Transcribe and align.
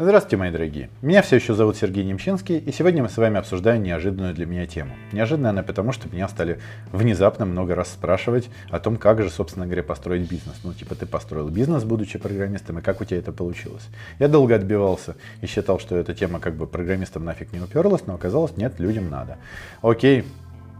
Здравствуйте, 0.00 0.36
мои 0.36 0.52
дорогие. 0.52 0.90
Меня 1.02 1.22
все 1.22 1.34
еще 1.34 1.54
зовут 1.54 1.76
Сергей 1.76 2.04
Немчинский, 2.04 2.56
и 2.56 2.70
сегодня 2.70 3.02
мы 3.02 3.08
с 3.08 3.16
вами 3.16 3.36
обсуждаем 3.36 3.82
неожиданную 3.82 4.32
для 4.32 4.46
меня 4.46 4.64
тему. 4.64 4.92
Неожиданная 5.10 5.50
она 5.50 5.64
потому, 5.64 5.90
что 5.90 6.08
меня 6.08 6.28
стали 6.28 6.60
внезапно 6.92 7.44
много 7.46 7.74
раз 7.74 7.88
спрашивать 7.88 8.48
о 8.70 8.78
том, 8.78 8.96
как 8.96 9.20
же, 9.20 9.28
собственно 9.28 9.66
говоря, 9.66 9.82
построить 9.82 10.30
бизнес. 10.30 10.54
Ну, 10.62 10.72
типа, 10.72 10.94
ты 10.94 11.04
построил 11.04 11.48
бизнес, 11.48 11.82
будучи 11.82 12.16
программистом, 12.16 12.78
и 12.78 12.80
как 12.80 13.00
у 13.00 13.04
тебя 13.04 13.18
это 13.18 13.32
получилось? 13.32 13.88
Я 14.20 14.28
долго 14.28 14.54
отбивался 14.54 15.16
и 15.40 15.46
считал, 15.46 15.80
что 15.80 15.96
эта 15.96 16.14
тема 16.14 16.38
как 16.38 16.54
бы 16.54 16.68
программистам 16.68 17.24
нафиг 17.24 17.52
не 17.52 17.58
уперлась, 17.58 18.06
но 18.06 18.14
оказалось, 18.14 18.56
нет, 18.56 18.78
людям 18.78 19.10
надо. 19.10 19.38
Окей, 19.82 20.24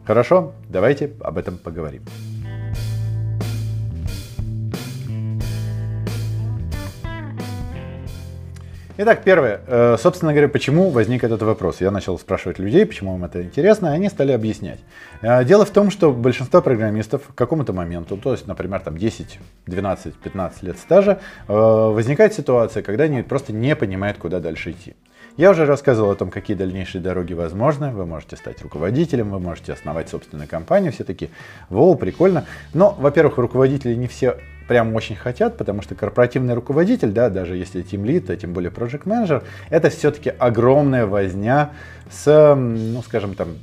хорошо, 0.05 0.53
давайте 0.69 1.11
об 1.23 1.39
этом 1.39 1.59
поговорим. 1.59 2.05
Итак, 9.01 9.23
первое. 9.23 9.61
Э, 9.69 9.96
собственно 9.96 10.33
говоря, 10.33 10.48
почему 10.48 10.91
возник 10.91 11.23
этот 11.23 11.41
вопрос? 11.43 11.80
Я 11.80 11.93
начал 11.93 12.19
спрашивать 12.19 12.59
людей, 12.59 12.84
почему 12.84 13.15
им 13.15 13.24
это 13.24 13.41
интересно, 13.45 13.87
и 13.87 13.91
они 13.91 14.09
стали 14.09 14.33
объяснять. 14.33 14.80
Э, 15.23 15.45
дело 15.45 15.65
в 15.65 15.71
том, 15.71 15.93
что 15.93 16.11
большинство 16.11 16.61
программистов 16.61 17.23
к 17.29 17.34
какому-то 17.37 17.73
моменту, 17.73 18.16
то 18.16 18.33
есть, 18.33 18.48
например, 18.48 18.80
там 18.80 18.98
10, 18.98 19.38
12, 19.66 20.15
15 20.15 20.62
лет 20.65 20.79
стажа, 20.79 21.21
э, 21.47 21.52
возникает 21.52 22.34
ситуация, 22.34 22.83
когда 22.83 23.05
они 23.05 23.23
просто 23.23 23.52
не 23.52 23.77
понимают, 23.77 24.19
куда 24.19 24.41
дальше 24.41 24.73
идти. 24.73 24.97
Я 25.37 25.52
уже 25.52 25.65
рассказывал 25.65 26.10
о 26.10 26.16
том, 26.16 26.33
какие 26.33 26.57
дальнейшие 26.57 27.01
дороги 27.01 27.35
возможны. 27.35 27.93
Вы 27.93 28.05
можете 28.05 28.35
стать 28.35 28.60
руководителем, 28.62 29.30
вы 29.30 29.38
можете 29.38 29.74
основать 29.74 30.09
собственную 30.09 30.49
компанию. 30.49 30.91
Все 30.91 31.05
таки 31.05 31.30
воу, 31.71 31.95
прикольно. 31.95 32.46
Но, 32.74 32.96
во-первых, 32.99 33.38
руководители 33.38 33.95
не 33.95 34.09
все 34.09 34.38
прям 34.69 34.95
очень 34.95 35.17
хотят, 35.17 35.57
потому 35.57 35.83
что 35.83 35.95
корпоративный 35.95 36.55
руководитель, 36.55 37.11
да, 37.11 37.31
даже 37.31 37.57
если 37.57 37.83
тим 37.83 38.05
лид, 38.05 38.31
а 38.31 38.37
тем 38.37 38.53
более 38.53 38.71
project 38.71 39.03
менеджер, 39.07 39.43
это 39.71 39.89
все-таки 39.91 40.31
огромная 40.39 41.07
возня 41.07 41.71
с, 42.11 42.55
ну, 42.55 43.02
скажем 43.02 43.35
там, 43.35 43.57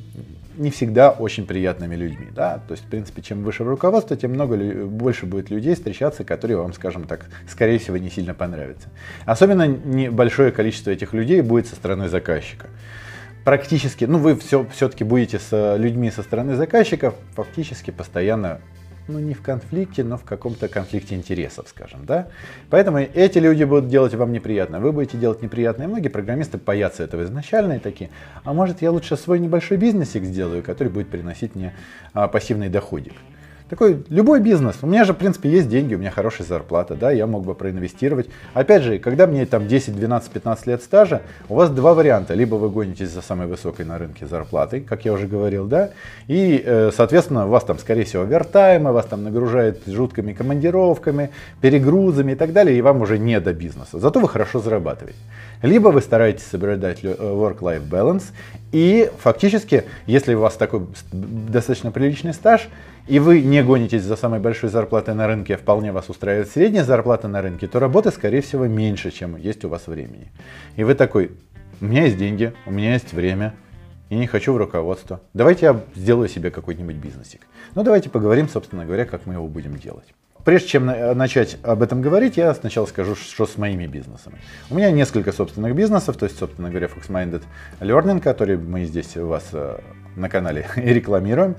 не 0.58 0.72
всегда 0.72 1.12
очень 1.12 1.46
приятными 1.46 1.96
людьми. 1.96 2.28
Да? 2.34 2.60
То 2.68 2.74
есть, 2.74 2.86
в 2.86 2.88
принципе, 2.88 3.22
чем 3.22 3.44
выше 3.44 3.64
руководство, 3.64 4.16
тем 4.16 4.32
много, 4.32 4.58
больше 4.86 5.26
будет 5.26 5.50
людей 5.50 5.76
встречаться, 5.76 6.24
которые 6.24 6.58
вам, 6.58 6.74
скажем 6.74 7.06
так, 7.06 7.26
скорее 7.50 7.78
всего, 7.78 7.98
не 7.98 8.10
сильно 8.10 8.34
понравятся. 8.34 8.88
Особенно 9.26 9.68
небольшое 9.68 10.52
количество 10.52 10.92
этих 10.92 11.14
людей 11.14 11.42
будет 11.42 11.68
со 11.68 11.76
стороны 11.76 12.10
заказчика. 12.10 12.68
Практически, 13.44 14.06
ну 14.06 14.18
вы 14.18 14.36
все, 14.36 14.66
все-таки 14.74 15.04
будете 15.04 15.38
с 15.38 15.76
людьми 15.78 16.10
со 16.10 16.24
стороны 16.24 16.56
заказчиков 16.56 17.14
фактически 17.36 17.92
постоянно 17.92 18.60
ну, 19.08 19.20
не 19.20 19.34
в 19.34 19.42
конфликте, 19.42 20.04
но 20.04 20.18
в 20.18 20.24
каком-то 20.24 20.68
конфликте 20.68 21.16
интересов, 21.16 21.68
скажем, 21.70 22.06
да. 22.06 22.28
Поэтому 22.70 23.00
эти 23.00 23.38
люди 23.38 23.64
будут 23.64 23.88
делать 23.88 24.14
вам 24.14 24.32
неприятно, 24.32 24.80
вы 24.80 24.92
будете 24.92 25.18
делать 25.18 25.42
неприятно. 25.42 25.84
И 25.84 25.88
многие 25.88 26.10
программисты 26.10 26.58
боятся 26.58 27.04
этого 27.04 27.24
изначально 27.24 27.74
и 27.74 27.80
такие, 27.80 28.10
а 28.44 28.54
может 28.54 28.82
я 28.82 28.92
лучше 28.92 29.18
свой 29.18 29.40
небольшой 29.40 29.78
бизнесик 29.78 30.24
сделаю, 30.24 30.64
который 30.64 30.90
будет 30.90 31.10
приносить 31.10 31.56
мне 31.56 31.74
а, 32.14 32.28
пассивный 32.28 32.70
доходик. 32.70 33.14
Такой 33.70 34.04
любой 34.10 34.42
бизнес. 34.42 34.76
У 34.84 34.88
меня 34.88 35.06
же, 35.06 35.14
в 35.14 35.18
принципе, 35.18 35.50
есть 35.50 35.68
деньги, 35.68 35.96
у 35.96 35.98
меня 35.98 36.12
хорошая 36.12 36.46
зарплата, 36.46 36.94
да, 36.94 37.10
я 37.10 37.26
мог 37.26 37.46
бы 37.46 37.56
проинвестировать. 37.56 38.30
Опять 38.54 38.84
же, 38.84 39.00
когда 39.00 39.26
мне 39.26 39.44
там 39.48 39.68
10, 39.68 39.96
12, 39.96 40.32
15 40.32 40.68
лет 40.68 40.84
стажа, 40.84 41.24
у 41.50 41.56
вас 41.56 41.72
два 41.72 41.96
варианта. 41.96 42.36
Либо 42.36 42.56
вы 42.56 42.70
гонитесь 42.70 43.10
за 43.10 43.24
самой 43.24 43.48
высокой 43.48 43.84
на 43.84 43.98
рынке 43.98 44.28
зарплатой, 44.28 44.82
как 44.82 45.04
я 45.06 45.14
уже 45.14 45.26
говорил, 45.26 45.66
да, 45.66 45.90
и, 46.28 46.62
э, 46.64 46.92
соответственно, 46.96 47.48
у 47.48 47.50
вас 47.50 47.64
там, 47.64 47.80
скорее 47.80 48.04
всего, 48.04 48.22
овертаймы, 48.22 48.92
вас 48.92 49.08
там 49.08 49.24
нагружают 49.24 49.82
жуткими 49.88 50.34
командировками, 50.34 51.32
перегрузами 51.60 52.34
и 52.34 52.36
так 52.36 52.54
далее, 52.54 52.78
и 52.78 52.82
вам 52.82 53.02
уже 53.02 53.18
не 53.18 53.40
до 53.40 53.52
бизнеса. 53.52 53.98
Зато 54.00 54.20
вы 54.20 54.30
хорошо 54.30 54.60
зарабатываете. 54.60 55.18
Либо 55.64 55.88
вы 55.88 56.02
стараетесь 56.02 56.46
соблюдать 56.46 57.00
э, 57.02 57.16
work-life 57.18 57.90
balance, 57.90 58.26
и 58.72 59.10
фактически, 59.20 59.86
если 60.06 60.36
у 60.36 60.42
вас 60.42 60.54
такой 60.56 60.82
достаточно 61.12 61.92
приличный 61.92 62.34
стаж, 62.34 62.70
и 63.08 63.20
вы 63.20 63.42
не 63.42 63.64
гонитесь 63.64 64.04
за 64.04 64.16
самой 64.16 64.40
большой 64.40 64.70
зарплатой 64.70 65.14
на 65.14 65.28
рынке, 65.28 65.56
а 65.56 65.58
вполне 65.58 65.92
вас 65.92 66.10
устраивает 66.10 66.50
средняя 66.50 66.84
зарплата 66.84 67.28
на 67.28 67.42
рынке, 67.42 67.68
то 67.68 67.80
работы, 67.80 68.12
скорее 68.12 68.42
всего, 68.42 68.66
меньше, 68.66 69.12
чем 69.12 69.38
есть 69.38 69.64
у 69.64 69.70
вас 69.70 69.88
времени. 69.88 70.32
И 70.76 70.84
вы 70.84 70.96
такой, 70.96 71.32
у 71.82 71.86
меня 71.86 72.06
есть 72.06 72.18
деньги, 72.18 72.54
у 72.66 72.72
меня 72.72 72.94
есть 72.94 73.14
время, 73.14 73.54
и 74.10 74.16
не 74.16 74.28
хочу 74.28 74.54
в 74.54 74.58
руководство. 74.58 75.22
Давайте 75.34 75.66
я 75.68 75.82
сделаю 75.96 76.30
себе 76.30 76.52
какой-нибудь 76.52 76.96
бизнесик. 76.96 77.42
Ну, 77.76 77.84
давайте 77.84 78.10
поговорим, 78.10 78.50
собственно 78.50 78.86
говоря, 78.86 79.06
как 79.06 79.26
мы 79.26 79.34
его 79.34 79.48
будем 79.48 79.76
делать. 79.76 80.14
Прежде 80.44 80.68
чем 80.68 80.86
начать 80.86 81.58
об 81.64 81.82
этом 81.82 82.04
говорить, 82.04 82.38
я 82.38 82.54
сначала 82.54 82.86
скажу, 82.86 83.16
что 83.16 83.48
с 83.48 83.58
моими 83.58 83.88
бизнесами. 83.88 84.38
У 84.70 84.76
меня 84.76 84.92
несколько 84.92 85.32
собственных 85.32 85.76
бизнесов, 85.76 86.18
то 86.18 86.26
есть, 86.26 86.38
собственно 86.38 86.70
говоря, 86.70 86.88
Fox-Minded 86.88 87.42
Learning, 87.80 88.22
который 88.22 88.56
мы 88.56 88.86
здесь 88.86 89.18
у 89.18 89.26
вас 89.26 89.44
э, 89.54 89.80
на 90.16 90.30
канале 90.30 90.68
рекламируем. 90.76 91.56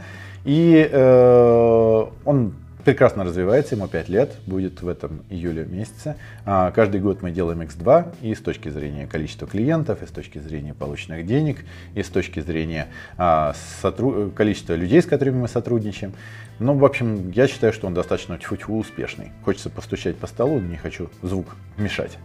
И 0.47 0.89
э, 0.93 2.07
он 2.25 2.53
прекрасно 2.87 3.25
развивается, 3.25 3.75
ему 3.75 3.89
5 3.89 4.09
лет, 4.09 4.37
будет 4.47 4.81
в 4.81 4.87
этом 4.87 5.25
июле 5.29 5.65
месяце. 5.65 6.15
А, 6.45 6.71
каждый 6.71 7.01
год 7.01 7.21
мы 7.21 7.33
делаем 7.33 7.63
X2 7.63 8.15
и 8.23 8.33
с 8.33 8.39
точки 8.39 8.69
зрения 8.69 9.09
количества 9.09 9.49
клиентов, 9.49 10.05
и 10.05 10.07
с 10.07 10.11
точки 10.11 10.39
зрения 10.39 10.73
полученных 10.73 11.27
денег, 11.27 11.65
и 11.97 12.05
с 12.05 12.09
точки 12.09 12.39
зрения 12.39 12.87
а, 13.19 13.55
сотру... 13.83 14.31
количества 14.31 14.75
людей, 14.75 15.03
с 15.03 15.05
которыми 15.05 15.41
мы 15.41 15.49
сотрудничаем. 15.49 16.13
Ну, 16.61 16.75
в 16.75 16.85
общем, 16.85 17.33
я 17.33 17.49
считаю, 17.49 17.73
что 17.73 17.89
он 17.89 17.95
достаточно 17.95 18.39
тьфу 18.39 18.57
успешный. 18.79 19.33
Хочется 19.45 19.69
постучать 19.69 20.17
по 20.17 20.29
столу, 20.29 20.61
не 20.61 20.77
хочу 20.77 21.11
звук 21.23 21.57
мешать. 21.77 22.17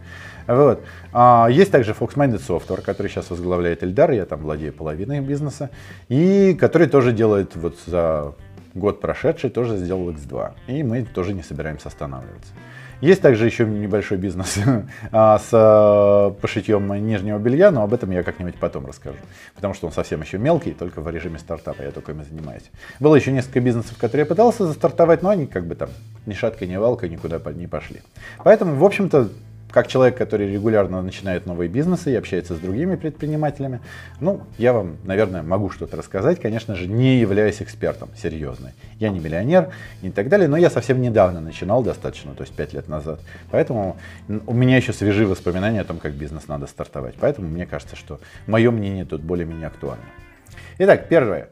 Вот. 0.46 0.80
А, 1.12 1.48
есть 1.50 1.72
также 1.72 1.90
Fox 1.90 2.14
Minded 2.14 2.40
Software, 2.46 2.82
который 2.82 3.08
сейчас 3.08 3.30
возглавляет 3.30 3.82
Эльдар, 3.82 4.12
я 4.12 4.26
там 4.26 4.42
владею 4.42 4.72
половиной 4.72 5.22
бизнеса, 5.22 5.70
и 6.08 6.54
который 6.54 6.86
тоже 6.86 7.10
делает 7.10 7.56
вот 7.56 7.76
за 7.84 8.34
год 8.74 9.00
прошедший 9.00 9.50
тоже 9.50 9.76
сделал 9.76 10.10
X2. 10.10 10.52
И 10.68 10.82
мы 10.82 11.04
тоже 11.04 11.32
не 11.34 11.42
собираемся 11.42 11.88
останавливаться. 11.88 12.52
Есть 13.02 13.20
также 13.20 13.46
еще 13.46 13.64
небольшой 13.64 14.16
бизнес 14.16 14.60
а, 15.10 15.38
с 15.40 15.48
а, 15.52 16.30
пошитьем 16.40 16.86
нижнего 17.04 17.36
белья, 17.38 17.72
но 17.72 17.82
об 17.82 17.92
этом 17.92 18.12
я 18.12 18.22
как-нибудь 18.22 18.54
потом 18.54 18.86
расскажу. 18.86 19.16
Потому 19.56 19.74
что 19.74 19.88
он 19.88 19.92
совсем 19.92 20.22
еще 20.22 20.38
мелкий, 20.38 20.70
только 20.70 21.00
в 21.00 21.10
режиме 21.10 21.40
стартапа 21.40 21.82
я 21.82 21.90
только 21.90 22.12
им 22.12 22.22
занимаюсь. 22.22 22.70
Было 23.00 23.16
еще 23.16 23.32
несколько 23.32 23.58
бизнесов, 23.58 23.98
которые 23.98 24.22
я 24.22 24.26
пытался 24.26 24.66
застартовать, 24.66 25.20
но 25.20 25.30
они 25.30 25.46
как 25.46 25.66
бы 25.66 25.74
там 25.74 25.90
ни 26.26 26.32
шаткой, 26.32 26.68
ни 26.68 26.76
валкой 26.76 27.08
никуда 27.08 27.40
не 27.52 27.66
пошли. 27.66 28.02
Поэтому, 28.44 28.76
в 28.76 28.84
общем-то, 28.84 29.30
как 29.72 29.88
человек, 29.88 30.16
который 30.16 30.52
регулярно 30.52 31.02
начинает 31.02 31.46
новые 31.46 31.68
бизнесы 31.68 32.12
и 32.12 32.14
общается 32.14 32.54
с 32.54 32.58
другими 32.58 32.96
предпринимателями, 32.96 33.80
ну, 34.20 34.42
я 34.58 34.72
вам, 34.72 34.98
наверное, 35.04 35.42
могу 35.42 35.70
что-то 35.70 35.96
рассказать, 35.96 36.40
конечно 36.40 36.74
же, 36.76 36.86
не 36.86 37.18
являясь 37.18 37.62
экспертом, 37.62 38.10
серьезно. 38.16 38.72
Я 38.98 39.08
не 39.08 39.18
миллионер 39.18 39.70
и 40.02 40.10
так 40.10 40.28
далее, 40.28 40.48
но 40.48 40.56
я 40.56 40.70
совсем 40.70 41.00
недавно 41.00 41.40
начинал 41.40 41.82
достаточно, 41.82 42.34
то 42.34 42.42
есть 42.42 42.54
5 42.54 42.74
лет 42.74 42.88
назад. 42.88 43.20
Поэтому 43.50 43.96
у 44.46 44.52
меня 44.52 44.76
еще 44.76 44.92
свежие 44.92 45.26
воспоминания 45.26 45.80
о 45.80 45.84
том, 45.84 45.98
как 45.98 46.12
бизнес 46.12 46.48
надо 46.48 46.66
стартовать. 46.66 47.14
Поэтому 47.18 47.48
мне 47.48 47.66
кажется, 47.66 47.96
что 47.96 48.20
мое 48.46 48.70
мнение 48.70 49.04
тут 49.04 49.22
более-менее 49.22 49.68
актуально. 49.68 50.04
Итак, 50.78 51.08
первое 51.08 51.48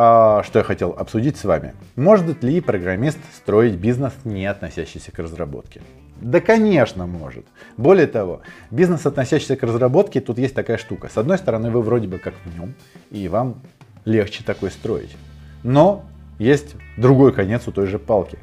а, 0.00 0.44
что 0.44 0.60
я 0.60 0.64
хотел 0.64 0.94
обсудить 0.96 1.36
с 1.36 1.44
вами. 1.44 1.74
Может 1.96 2.44
ли 2.44 2.60
программист 2.60 3.18
строить 3.34 3.74
бизнес, 3.74 4.12
не 4.24 4.46
относящийся 4.46 5.10
к 5.10 5.18
разработке? 5.18 5.80
Да, 6.20 6.40
конечно, 6.40 7.06
может. 7.06 7.46
Более 7.76 8.06
того, 8.06 8.40
бизнес, 8.70 9.06
относящийся 9.06 9.56
к 9.56 9.62
разработке, 9.62 10.20
тут 10.20 10.38
есть 10.38 10.54
такая 10.54 10.76
штука. 10.76 11.08
С 11.08 11.16
одной 11.16 11.38
стороны, 11.38 11.70
вы 11.70 11.80
вроде 11.80 12.08
бы 12.08 12.18
как 12.18 12.34
в 12.44 12.58
нем, 12.58 12.74
и 13.10 13.28
вам 13.28 13.60
легче 14.04 14.42
такой 14.44 14.70
строить. 14.70 15.16
Но 15.62 16.04
есть 16.38 16.74
другой 16.96 17.32
конец 17.32 17.68
у 17.68 17.72
той 17.72 17.86
же 17.86 17.98
палки. 17.98 18.38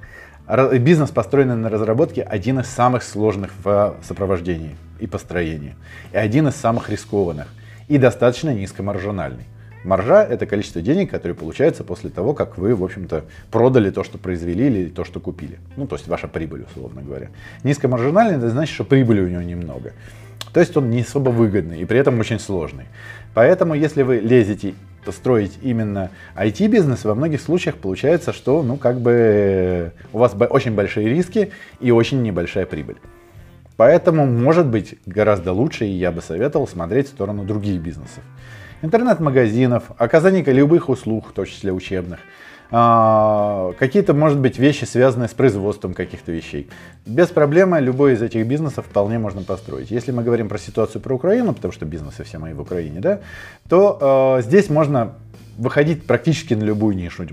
Бизнес, 0.79 1.09
построенный 1.09 1.55
на 1.55 1.69
разработке, 1.69 2.21
один 2.21 2.59
из 2.59 2.67
самых 2.67 3.03
сложных 3.03 3.51
в 3.63 3.95
сопровождении 4.03 4.75
и 4.99 5.07
построении. 5.07 5.75
И 6.13 6.17
один 6.17 6.47
из 6.47 6.55
самых 6.55 6.89
рискованных. 6.89 7.47
И 7.87 7.97
достаточно 7.97 8.53
низкомаржинальный. 8.53 9.45
Маржа– 9.85 10.23
это 10.29 10.46
количество 10.46 10.82
денег, 10.82 11.11
которое 11.11 11.35
получается 11.35 11.84
после 11.84 12.09
того, 12.09 12.34
как 12.34 12.58
вы, 12.58 12.76
в 12.76 12.84
общем-то, 12.84 13.26
продали 13.52 13.91
то, 13.91 14.03
что 14.03 14.17
произвели 14.17 14.66
или 14.66 14.90
то, 14.90 15.05
что 15.05 15.20
купили. 15.20 15.59
Ну, 15.78 15.87
то 15.87 15.96
есть 15.96 16.08
ваша 16.08 16.28
прибыль, 16.28 16.66
условно 16.70 17.02
говоря. 17.02 17.29
Низкомаржинальный– 17.64 18.37
это 18.37 18.49
значит, 18.49 18.73
что 18.73 18.84
прибыли 18.84 19.22
у 19.22 19.28
него 19.28 19.41
немного. 19.43 19.93
То 20.53 20.59
есть 20.59 20.76
он 20.76 20.90
не 20.90 21.02
особо 21.02 21.29
выгодный 21.29 21.82
и 21.82 21.85
при 21.85 21.99
этом 21.99 22.20
очень 22.20 22.40
сложный. 22.40 22.85
Поэтому, 23.34 23.76
если 23.76 24.02
вы 24.02 24.17
лезете 24.20 24.73
строить 25.08 25.59
именно 25.61 26.09
IT-бизнес, 26.35 27.03
во 27.03 27.14
многих 27.14 27.40
случаях 27.40 27.76
получается, 27.76 28.34
что, 28.34 28.64
ну, 28.64 28.78
как 28.78 28.99
бы 28.99 29.91
у 30.14 30.17
вас 30.17 30.35
очень 30.49 30.73
большие 30.73 31.09
риски 31.09 31.52
и 31.79 31.91
очень 31.91 32.23
небольшая 32.23 32.66
прибыль. 32.66 32.97
Поэтому, 33.78 34.26
может 34.26 34.66
быть, 34.66 34.97
гораздо 35.05 35.52
лучше, 35.52 35.85
и 35.85 35.91
я 35.91 36.11
бы 36.11 36.22
советовал 36.22 36.67
смотреть 36.67 37.08
в 37.08 37.09
сторону 37.09 37.43
других 37.43 37.81
бизнесов 37.81 38.23
интернет-магазинов, 38.85 39.84
оказание 39.97 40.43
любых 40.46 40.90
услуг, 40.90 41.29
в 41.29 41.34
том 41.34 41.46
числе 41.46 41.73
учебных, 41.73 42.20
а, 42.72 43.73
какие-то, 43.78 44.14
может 44.14 44.40
быть, 44.40 44.58
вещи, 44.58 44.85
связанные 44.85 45.29
с 45.29 45.34
производством 45.34 45.93
каких-то 45.93 46.32
вещей. 46.32 46.70
Без 47.05 47.28
проблемы 47.28 47.79
любой 47.79 48.14
из 48.14 48.22
этих 48.22 48.46
бизнесов 48.47 48.85
вполне 48.85 49.20
можно 49.20 49.43
построить. 49.43 49.91
Если 49.91 50.11
мы 50.11 50.23
говорим 50.23 50.49
про 50.49 50.58
ситуацию 50.58 51.02
про 51.02 51.14
Украину, 51.14 51.53
потому 51.53 51.72
что 51.72 51.85
бизнесы 51.85 52.23
все 52.23 52.37
мои 52.40 52.53
в 52.53 52.61
Украине, 52.61 52.99
да, 52.99 53.20
то 53.70 54.37
э, 54.40 54.41
здесь 54.41 54.70
можно 54.70 55.14
выходить 55.58 56.03
практически 56.05 56.53
на 56.53 56.64
любую 56.64 56.96
нишу 56.96 57.26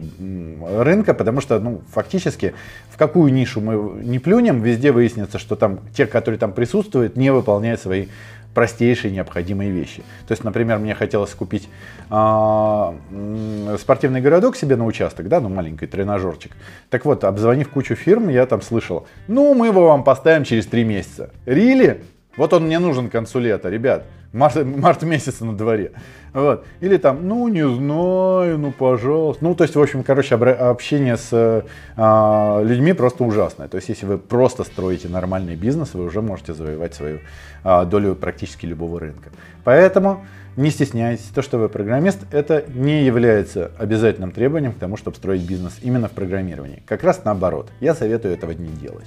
рынка, 0.78 1.12
потому 1.14 1.40
что, 1.40 1.58
ну, 1.58 1.82
фактически, 1.90 2.54
в 2.88 2.96
какую 2.96 3.32
нишу 3.32 3.60
мы 3.60 4.00
не 4.04 4.18
плюнем, 4.18 4.62
везде 4.62 4.92
выяснится, 4.92 5.38
что 5.38 5.56
там 5.56 5.80
те, 5.96 6.06
которые 6.06 6.38
там 6.38 6.52
присутствуют, 6.52 7.16
не 7.16 7.32
выполняют 7.32 7.80
свои 7.80 8.06
простейшие 8.54 9.12
необходимые 9.12 9.70
вещи. 9.70 10.02
То 10.26 10.32
есть, 10.32 10.44
например, 10.44 10.78
мне 10.78 10.94
хотелось 10.94 11.30
купить 11.30 11.68
э, 12.10 13.76
спортивный 13.78 14.20
городок 14.20 14.56
себе 14.56 14.76
на 14.76 14.84
участок, 14.84 15.28
да, 15.28 15.40
ну 15.40 15.48
маленький 15.48 15.86
тренажерчик. 15.86 16.52
Так 16.90 17.04
вот, 17.04 17.24
обзвонив 17.24 17.70
кучу 17.70 17.94
фирм, 17.94 18.28
я 18.28 18.46
там 18.46 18.62
слышал, 18.62 19.06
ну 19.28 19.54
мы 19.54 19.68
его 19.68 19.86
вам 19.88 20.04
поставим 20.04 20.44
через 20.44 20.66
три 20.66 20.84
месяца. 20.84 21.30
Рили? 21.46 22.02
Вот 22.36 22.52
он 22.52 22.64
мне 22.64 22.78
нужен 22.78 23.10
консулета, 23.10 23.68
ребят. 23.68 24.04
Март, 24.32 24.56
март 24.64 25.02
месяц 25.02 25.40
на 25.40 25.54
дворе. 25.54 25.92
Вот. 26.32 26.64
Или 26.80 26.96
там, 26.96 27.28
ну 27.28 27.48
не 27.48 27.68
знаю, 27.68 28.58
ну 28.58 28.72
пожалуйста. 28.72 29.44
Ну 29.44 29.54
то 29.54 29.64
есть, 29.64 29.76
в 29.76 29.80
общем, 29.80 30.02
короче, 30.02 30.34
общение 30.36 31.18
с 31.18 31.28
э, 31.32 32.62
людьми 32.64 32.94
просто 32.94 33.24
ужасное. 33.24 33.68
То 33.68 33.76
есть, 33.76 33.90
если 33.90 34.06
вы 34.06 34.18
просто 34.18 34.64
строите 34.64 35.08
нормальный 35.08 35.56
бизнес, 35.56 35.92
вы 35.92 36.04
уже 36.04 36.22
можете 36.22 36.54
завоевать 36.54 36.94
свою 36.94 37.18
э, 37.64 37.84
долю 37.84 38.14
практически 38.14 38.64
любого 38.64 39.00
рынка. 39.00 39.28
Поэтому 39.64 40.24
не 40.56 40.70
стесняйтесь, 40.70 41.24
то, 41.34 41.42
что 41.42 41.58
вы 41.58 41.68
программист, 41.68 42.20
это 42.30 42.64
не 42.68 43.04
является 43.04 43.70
обязательным 43.78 44.32
требованием 44.32 44.72
к 44.72 44.78
тому, 44.78 44.96
чтобы 44.96 45.16
строить 45.16 45.42
бизнес 45.42 45.78
именно 45.82 46.08
в 46.08 46.12
программировании. 46.12 46.82
Как 46.86 47.04
раз 47.04 47.22
наоборот. 47.24 47.70
Я 47.80 47.94
советую 47.94 48.34
этого 48.34 48.52
не 48.52 48.68
делать. 48.68 49.06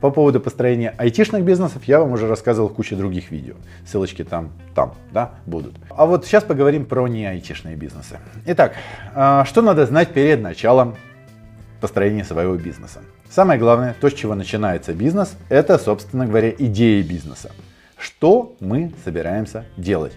По 0.00 0.10
поводу 0.10 0.40
построения 0.40 0.94
айтишных 0.96 1.42
бизнесов 1.42 1.84
я 1.84 1.98
вам 1.98 2.12
уже 2.12 2.28
рассказывал 2.28 2.68
в 2.68 2.74
куче 2.74 2.94
других 2.94 3.32
видео. 3.32 3.54
Ссылочки 3.84 4.22
там, 4.22 4.52
там, 4.74 4.94
да, 5.10 5.32
будут. 5.44 5.74
А 5.90 6.06
вот 6.06 6.24
сейчас 6.24 6.44
поговорим 6.44 6.84
про 6.84 7.08
не 7.08 7.26
айтишные 7.26 7.74
бизнесы. 7.74 8.20
Итак, 8.46 8.74
а, 9.14 9.44
что 9.44 9.60
надо 9.60 9.86
знать 9.86 10.12
перед 10.12 10.40
началом 10.40 10.94
построения 11.80 12.24
своего 12.24 12.54
бизнеса? 12.54 13.00
Самое 13.28 13.58
главное, 13.58 13.96
то, 14.00 14.08
с 14.08 14.14
чего 14.14 14.36
начинается 14.36 14.92
бизнес, 14.94 15.36
это, 15.48 15.78
собственно 15.78 16.26
говоря, 16.26 16.50
идея 16.50 17.02
бизнеса. 17.02 17.50
Что 17.98 18.54
мы 18.60 18.92
собираемся 19.04 19.64
делать? 19.76 20.12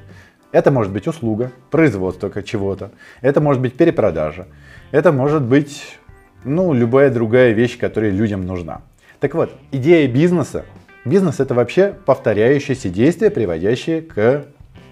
Это 0.52 0.70
может 0.70 0.94
быть 0.94 1.08
услуга, 1.08 1.52
производство 1.72 2.30
чего-то, 2.44 2.92
это 3.22 3.42
может 3.42 3.62
быть 3.62 3.76
перепродажа, 3.76 4.48
это 4.92 5.12
может 5.12 5.42
быть 5.42 5.98
ну, 6.44 6.74
любая 6.74 7.10
другая 7.10 7.54
вещь, 7.54 7.78
которая 7.78 8.12
людям 8.12 8.46
нужна. 8.46 8.82
Так 9.22 9.36
вот, 9.36 9.52
идея 9.72 10.08
бизнеса. 10.08 10.66
Бизнес 11.06 11.40
это 11.40 11.54
вообще 11.54 11.94
повторяющиеся 12.08 12.90
действия, 12.90 13.30
приводящие 13.30 14.02
к 14.02 14.46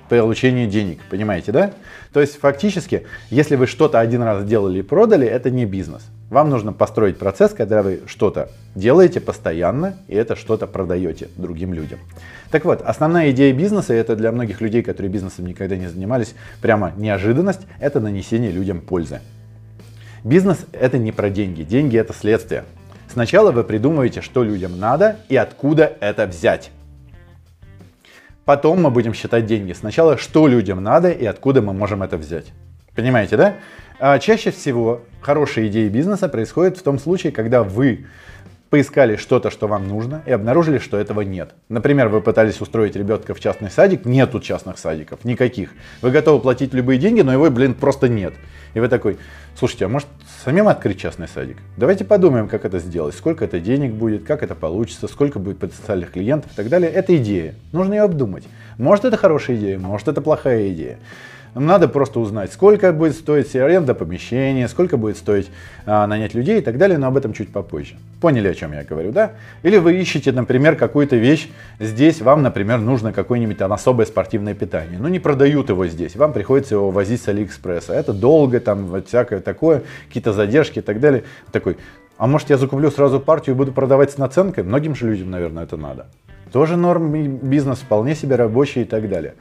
получению 0.07 0.69
денег. 0.69 0.99
Понимаете, 1.09 1.51
да? 1.51 1.71
То 2.13 2.21
есть 2.21 2.39
фактически, 2.39 3.07
если 3.31 3.55
вы 3.55 3.65
что-то 3.65 3.99
один 3.99 4.21
раз 4.21 4.43
сделали 4.43 4.79
и 4.79 4.81
продали, 4.83 5.25
это 5.25 5.49
не 5.49 5.65
бизнес. 5.65 6.03
Вам 6.29 6.51
нужно 6.51 6.73
построить 6.73 7.17
процесс, 7.17 7.53
когда 7.53 7.81
вы 7.81 8.01
что-то 8.05 8.51
делаете 8.75 9.19
постоянно 9.19 9.97
и 10.07 10.13
это 10.13 10.35
что-то 10.35 10.67
продаете 10.67 11.29
другим 11.35 11.73
людям. 11.73 11.97
Так 12.51 12.65
вот, 12.65 12.83
основная 12.83 13.31
идея 13.31 13.51
бизнеса, 13.51 13.95
и 13.95 13.97
это 13.97 14.15
для 14.15 14.31
многих 14.31 14.61
людей, 14.61 14.83
которые 14.83 15.11
бизнесом 15.11 15.47
никогда 15.47 15.75
не 15.75 15.87
занимались, 15.87 16.35
прямо 16.61 16.93
неожиданность, 16.95 17.61
это 17.79 17.99
нанесение 17.99 18.51
людям 18.51 18.81
пользы. 18.81 19.21
Бизнес 20.23 20.59
это 20.71 20.99
не 20.99 21.11
про 21.11 21.31
деньги. 21.31 21.63
Деньги 21.63 21.97
это 21.97 22.13
следствие. 22.13 22.65
Сначала 23.19 23.51
вы 23.51 23.65
придумываете, 23.65 24.21
что 24.21 24.45
людям 24.45 24.79
надо 24.79 25.17
и 25.27 25.35
откуда 25.35 25.91
это 25.99 26.25
взять. 26.25 26.71
Потом 28.45 28.81
мы 28.81 28.91
будем 28.91 29.13
считать 29.13 29.45
деньги. 29.45 29.73
Сначала, 29.73 30.17
что 30.17 30.47
людям 30.47 30.81
надо 30.81 31.11
и 31.11 31.25
откуда 31.25 31.61
мы 31.61 31.73
можем 31.73 32.01
это 32.01 32.15
взять. 32.15 32.45
Понимаете, 32.95 33.35
да? 33.35 33.55
А 33.99 34.19
чаще 34.19 34.51
всего 34.51 35.01
хорошие 35.19 35.67
идеи 35.67 35.89
бизнеса 35.89 36.29
происходят 36.29 36.77
в 36.77 36.81
том 36.81 36.97
случае, 36.97 37.33
когда 37.33 37.61
вы 37.61 38.05
поискали 38.69 39.15
что-то, 39.15 39.49
что 39.49 39.67
вам 39.67 39.87
нужно, 39.87 40.21
и 40.25 40.31
обнаружили, 40.31 40.77
что 40.77 40.97
этого 40.97 41.21
нет. 41.21 41.55
Например, 41.69 42.07
вы 42.07 42.21
пытались 42.21 42.61
устроить 42.61 42.95
ребенка 42.95 43.33
в 43.33 43.39
частный 43.39 43.69
садик, 43.69 44.05
нету 44.05 44.39
частных 44.39 44.77
садиков, 44.77 45.25
никаких. 45.25 45.71
Вы 46.01 46.11
готовы 46.11 46.39
платить 46.39 46.73
любые 46.73 46.99
деньги, 46.99 47.21
но 47.21 47.33
его, 47.33 47.49
блин, 47.49 47.73
просто 47.73 48.07
нет. 48.07 48.33
И 48.75 48.79
вы 48.79 48.87
такой, 48.87 49.17
слушайте, 49.57 49.85
а 49.85 49.89
может 49.89 50.07
самим 50.45 50.67
открыть 50.67 50.99
частный 50.99 51.27
садик? 51.27 51.57
Давайте 51.77 52.05
подумаем, 52.05 52.47
как 52.47 52.65
это 52.65 52.79
сделать, 52.79 53.15
сколько 53.15 53.43
это 53.45 53.59
денег 53.59 53.93
будет, 53.93 54.23
как 54.23 54.43
это 54.43 54.53
получится, 54.53 55.07
сколько 55.07 55.39
будет 55.39 55.57
потенциальных 55.57 56.11
клиентов 56.11 56.51
и 56.51 56.55
так 56.55 56.69
далее. 56.69 56.91
Это 56.91 57.15
идея, 57.17 57.55
нужно 57.71 57.95
ее 57.95 58.03
обдумать. 58.03 58.43
Может 58.77 59.05
это 59.05 59.17
хорошая 59.17 59.57
идея, 59.57 59.79
может 59.79 60.07
это 60.07 60.21
плохая 60.21 60.69
идея. 60.69 60.99
Надо 61.55 61.87
просто 61.87 62.19
узнать, 62.19 62.53
сколько 62.53 62.93
будет 62.93 63.15
стоить 63.15 63.55
аренда 63.55 63.95
помещения, 63.95 64.67
сколько 64.67 64.97
будет 64.97 65.17
стоить 65.17 65.49
а, 65.85 66.05
нанять 66.05 66.33
людей 66.33 66.59
и 66.59 66.61
так 66.61 66.77
далее, 66.77 66.97
но 66.97 67.07
об 67.07 67.17
этом 67.17 67.33
чуть 67.33 67.51
попозже. 67.51 67.95
Поняли, 68.21 68.47
о 68.47 68.53
чем 68.53 68.73
я 68.73 68.83
говорю, 68.83 69.11
да? 69.11 69.31
Или 69.63 69.77
вы 69.77 69.95
ищете, 69.95 70.31
например, 70.31 70.75
какую-то 70.75 71.15
вещь 71.15 71.49
здесь, 71.79 72.21
вам, 72.21 72.43
например, 72.43 72.79
нужно 72.79 73.13
какое-нибудь 73.13 73.57
там 73.57 73.73
особое 73.73 74.05
спортивное 74.05 74.53
питание. 74.53 74.99
Ну, 74.99 75.07
не 75.07 75.19
продают 75.19 75.69
его 75.69 75.87
здесь, 75.87 76.15
вам 76.15 76.33
приходится 76.33 76.75
его 76.75 76.91
возить 76.91 77.21
с 77.21 77.27
Алиэкспресса. 77.27 77.93
Это 77.93 78.13
долго, 78.13 78.59
там, 78.59 78.85
вот 78.85 79.07
всякое 79.07 79.39
такое, 79.39 79.83
какие-то 80.07 80.33
задержки 80.33 80.79
и 80.79 80.83
так 80.83 80.99
далее. 80.99 81.23
Такой, 81.51 81.77
а 82.17 82.27
может 82.27 82.49
я 82.49 82.57
закуплю 82.57 82.91
сразу 82.91 83.19
партию 83.19 83.55
и 83.55 83.57
буду 83.57 83.71
продавать 83.71 84.11
с 84.11 84.17
наценкой? 84.17 84.63
Многим 84.63 84.93
же 84.93 85.07
людям, 85.09 85.31
наверное, 85.31 85.63
это 85.63 85.77
надо. 85.77 86.07
Тоже 86.51 86.77
норм 86.77 87.37
бизнес, 87.37 87.79
вполне 87.79 88.13
себе 88.13 88.35
рабочий 88.35 88.81
и 88.81 88.85
так 88.85 89.07
далее. 89.07 89.35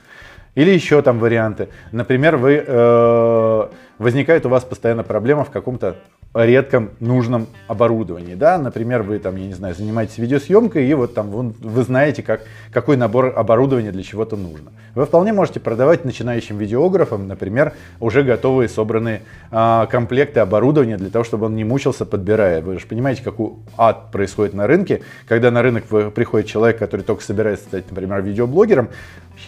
Или 0.59 0.73
еще 0.73 1.03
там 1.03 1.21
варианты. 1.21 1.69
Например, 1.93 2.37
вы, 2.37 2.65
э, 2.67 3.69
возникает 3.99 4.47
у 4.47 4.49
вас 4.49 4.65
постоянно 4.65 5.03
проблема 5.03 5.45
в 5.45 5.51
каком-то 5.51 5.97
редком 6.35 6.91
нужном 7.01 7.47
оборудовании. 7.69 8.35
Да? 8.35 8.59
Например, 8.59 9.03
вы 9.03 9.19
там, 9.19 9.37
я 9.37 9.47
не 9.47 9.55
знаю, 9.55 9.75
занимаетесь 9.75 10.19
видеосъемкой, 10.19 10.87
и 10.87 10.95
вот 10.95 11.15
там 11.15 11.31
вы, 11.31 11.55
вы 11.61 11.83
знаете, 11.83 12.23
как, 12.23 12.43
какой 12.71 12.97
набор 12.97 13.33
оборудования 13.37 13.93
для 13.93 14.03
чего-то 14.03 14.37
нужно. 14.37 14.71
Вы 14.95 15.07
вполне 15.07 15.33
можете 15.33 15.59
продавать 15.59 16.05
начинающим 16.05 16.59
видеографам, 16.59 17.27
например, 17.27 17.73
уже 17.99 18.23
готовые 18.23 18.69
собранные 18.69 19.23
а, 19.51 19.87
комплекты 19.87 20.41
оборудования 20.41 20.97
для 20.97 21.11
того, 21.11 21.25
чтобы 21.25 21.47
он 21.47 21.57
не 21.57 21.65
мучился, 21.65 22.05
подбирая. 22.05 22.61
Вы 22.61 22.79
же 22.79 22.87
понимаете, 22.87 23.23
какой 23.23 23.53
ад 23.77 24.11
происходит 24.11 24.55
на 24.55 24.67
рынке, 24.67 25.03
когда 25.27 25.51
на 25.51 25.63
рынок 25.63 25.85
приходит 26.15 26.47
человек, 26.47 26.79
который 26.79 27.03
только 27.03 27.23
собирается 27.23 27.65
стать, 27.67 27.91
например, 27.91 28.21
видеоблогером, 28.23 28.91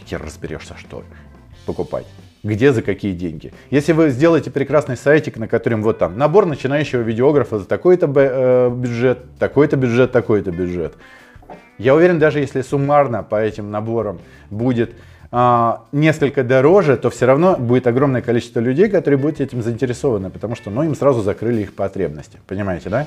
хер 0.07 0.23
разберешься, 0.23 0.75
что 0.79 1.05
покупать 1.67 2.07
где 2.43 2.73
за 2.73 2.83
какие 2.83 3.13
деньги. 3.13 3.53
Если 3.71 3.93
вы 3.93 4.11
сделаете 4.11 4.51
прекрасный 4.51 4.97
сайтик, 4.97 5.37
на 5.37 5.49
котором 5.49 5.83
вот 5.83 5.99
там 5.99 6.17
набор 6.17 6.47
начинающего 6.47 7.01
видеографа 7.01 7.59
за 7.59 7.67
такой-то 7.67 8.11
э, 8.15 8.71
бюджет, 8.71 9.19
такой-то 9.39 9.77
бюджет, 9.77 10.13
такой-то 10.13 10.51
бюджет. 10.51 10.95
Я 11.79 11.95
уверен, 11.95 12.19
даже 12.19 12.41
если 12.41 12.63
суммарно 12.63 13.23
по 13.23 13.41
этим 13.41 13.71
наборам 13.71 14.21
будет 14.51 14.93
а, 15.33 15.85
несколько 15.93 16.43
дороже, 16.43 16.97
то 16.97 17.09
все 17.09 17.25
равно 17.25 17.57
будет 17.57 17.87
огромное 17.87 18.21
количество 18.21 18.61
людей, 18.61 18.89
которые 18.89 19.19
будут 19.19 19.41
этим 19.41 19.63
заинтересованы, 19.63 20.29
потому 20.29 20.57
что 20.57 20.71
ну, 20.71 20.83
им 20.83 20.95
сразу 20.95 21.23
закрыли 21.23 21.63
их 21.63 21.75
потребности. 21.75 22.39
Понимаете, 22.49 22.91
да? 22.91 23.07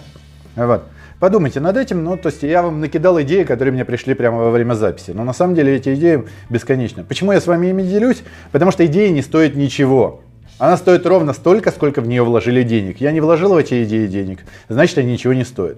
Вот. 0.55 0.83
Подумайте 1.19 1.59
над 1.59 1.77
этим, 1.77 2.03
ну, 2.03 2.17
то 2.17 2.27
есть 2.27 2.43
я 2.43 2.61
вам 2.61 2.81
накидал 2.81 3.21
идеи, 3.21 3.43
которые 3.43 3.73
мне 3.73 3.85
пришли 3.85 4.13
прямо 4.13 4.39
во 4.39 4.51
время 4.51 4.73
записи, 4.73 5.11
но 5.11 5.23
на 5.23 5.31
самом 5.31 5.55
деле 5.55 5.75
эти 5.75 5.95
идеи 5.95 6.25
бесконечны. 6.49 7.03
Почему 7.03 7.31
я 7.31 7.39
с 7.39 7.47
вами 7.47 7.67
ими 7.67 7.81
делюсь? 7.81 8.23
Потому 8.51 8.71
что 8.71 8.85
идея 8.85 9.09
не 9.09 9.21
стоит 9.21 9.55
ничего. 9.55 10.21
Она 10.59 10.75
стоит 10.75 11.05
ровно 11.05 11.33
столько, 11.33 11.71
сколько 11.71 12.01
в 12.01 12.07
нее 12.07 12.23
вложили 12.23 12.63
денег. 12.63 12.99
Я 12.99 13.11
не 13.11 13.21
вложил 13.21 13.53
в 13.53 13.57
эти 13.57 13.83
идеи 13.85 14.07
денег, 14.07 14.39
значит, 14.67 14.97
они 14.97 15.13
ничего 15.13 15.33
не 15.33 15.45
стоят. 15.45 15.77